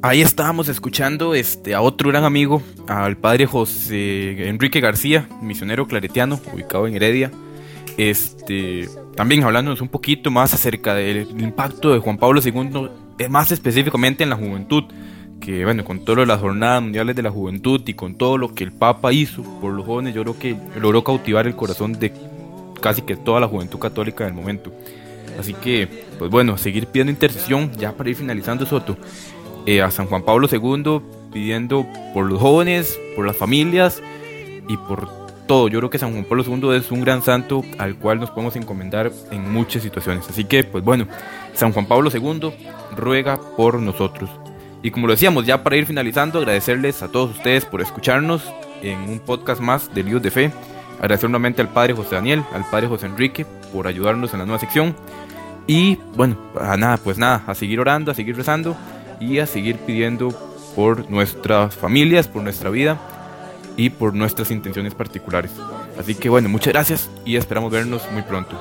Ahí 0.01 0.21
estábamos 0.21 0.67
escuchando 0.67 1.33
este, 1.33 1.73
a 1.73 1.79
otro 1.81 2.09
gran 2.09 2.25
amigo, 2.25 2.61
al 2.85 3.15
padre 3.15 3.45
José 3.45 4.49
Enrique 4.49 4.81
García, 4.81 5.29
misionero 5.41 5.87
claretiano, 5.87 6.41
ubicado 6.53 6.85
en 6.85 6.97
Heredia. 6.97 7.31
Este, 7.95 8.89
también 9.15 9.45
hablándonos 9.45 9.79
un 9.79 9.87
poquito 9.87 10.29
más 10.29 10.53
acerca 10.53 10.93
del 10.93 11.25
impacto 11.39 11.93
de 11.93 11.99
Juan 11.99 12.17
Pablo 12.17 12.41
II, 12.43 12.89
eh, 13.19 13.29
más 13.29 13.53
específicamente 13.53 14.23
en 14.23 14.31
la 14.31 14.35
juventud, 14.35 14.83
que 15.39 15.63
bueno, 15.63 15.85
con 15.85 16.03
todas 16.03 16.27
las 16.27 16.41
jornadas 16.41 16.81
mundiales 16.81 17.15
de 17.15 17.23
la 17.23 17.31
juventud 17.31 17.81
y 17.87 17.93
con 17.93 18.15
todo 18.15 18.37
lo 18.37 18.53
que 18.53 18.65
el 18.65 18.73
Papa 18.73 19.13
hizo 19.13 19.43
por 19.61 19.71
los 19.71 19.85
jóvenes, 19.85 20.13
yo 20.13 20.23
creo 20.23 20.37
que 20.37 20.57
logró 20.77 21.05
cautivar 21.05 21.47
el 21.47 21.55
corazón 21.55 21.93
de 21.93 22.11
casi 22.83 23.01
que 23.01 23.15
toda 23.15 23.39
la 23.39 23.47
juventud 23.47 23.79
católica 23.79 24.25
del 24.25 24.33
momento. 24.33 24.71
Así 25.39 25.53
que, 25.53 25.87
pues 26.19 26.29
bueno, 26.29 26.57
seguir 26.57 26.85
pidiendo 26.87 27.11
intercesión 27.11 27.71
ya 27.71 27.93
para 27.93 28.09
ir 28.09 28.17
finalizando 28.17 28.65
Soto. 28.65 28.97
Eh, 29.65 29.81
a 29.81 29.89
San 29.89 30.07
Juan 30.07 30.23
Pablo 30.23 30.49
II 30.51 31.01
pidiendo 31.31 31.87
por 32.13 32.25
los 32.25 32.39
jóvenes, 32.39 32.99
por 33.15 33.25
las 33.25 33.37
familias 33.37 34.03
y 34.67 34.75
por 34.75 35.09
todo. 35.47 35.69
Yo 35.69 35.79
creo 35.79 35.89
que 35.89 35.97
San 35.97 36.11
Juan 36.11 36.25
Pablo 36.25 36.43
II 36.45 36.75
es 36.75 36.91
un 36.91 37.01
gran 37.01 37.21
santo 37.23 37.63
al 37.77 37.95
cual 37.95 38.19
nos 38.19 38.29
podemos 38.29 38.57
encomendar 38.57 39.11
en 39.31 39.51
muchas 39.51 39.81
situaciones. 39.81 40.29
Así 40.29 40.43
que, 40.43 40.65
pues 40.65 40.83
bueno, 40.83 41.07
San 41.53 41.71
Juan 41.71 41.85
Pablo 41.85 42.11
II 42.13 42.51
ruega 42.95 43.39
por 43.55 43.79
nosotros. 43.79 44.29
Y 44.83 44.91
como 44.91 45.07
lo 45.07 45.13
decíamos, 45.13 45.45
ya 45.45 45.63
para 45.63 45.77
ir 45.77 45.85
finalizando, 45.85 46.39
agradecerles 46.39 47.01
a 47.01 47.07
todos 47.07 47.31
ustedes 47.31 47.63
por 47.63 47.81
escucharnos 47.81 48.43
en 48.81 48.99
un 49.09 49.19
podcast 49.19 49.61
más 49.61 49.93
de 49.95 50.03
Líos 50.03 50.21
de 50.21 50.29
Fe. 50.29 50.51
Agradecer 50.99 51.29
nuevamente 51.29 51.61
al 51.61 51.69
Padre 51.69 51.93
José 51.93 52.15
Daniel, 52.15 52.43
al 52.53 52.65
Padre 52.69 52.87
José 52.87 53.07
Enrique 53.07 53.45
por 53.71 53.87
ayudarnos 53.87 54.33
en 54.33 54.39
la 54.39 54.45
nueva 54.45 54.59
sección. 54.59 54.95
Y 55.67 55.97
bueno, 56.15 56.37
a 56.59 56.77
nada, 56.77 56.97
pues 56.97 57.17
nada, 57.17 57.43
a 57.47 57.55
seguir 57.55 57.79
orando, 57.79 58.11
a 58.11 58.15
seguir 58.15 58.35
rezando 58.35 58.75
y 59.19 59.39
a 59.39 59.45
seguir 59.45 59.77
pidiendo 59.77 60.29
por 60.75 61.09
nuestras 61.09 61.75
familias, 61.75 62.27
por 62.27 62.43
nuestra 62.43 62.69
vida 62.69 62.97
y 63.77 63.89
por 63.89 64.13
nuestras 64.13 64.51
intenciones 64.51 64.93
particulares. 64.93 65.51
Así 65.97 66.15
que 66.15 66.29
bueno, 66.29 66.49
muchas 66.49 66.73
gracias 66.73 67.09
y 67.25 67.35
esperamos 67.35 67.71
vernos 67.71 68.03
muy 68.11 68.23
pronto. 68.23 68.57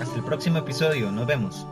Hasta 0.00 0.16
el 0.16 0.24
próximo 0.24 0.58
episodio, 0.58 1.10
nos 1.12 1.26
vemos. 1.26 1.66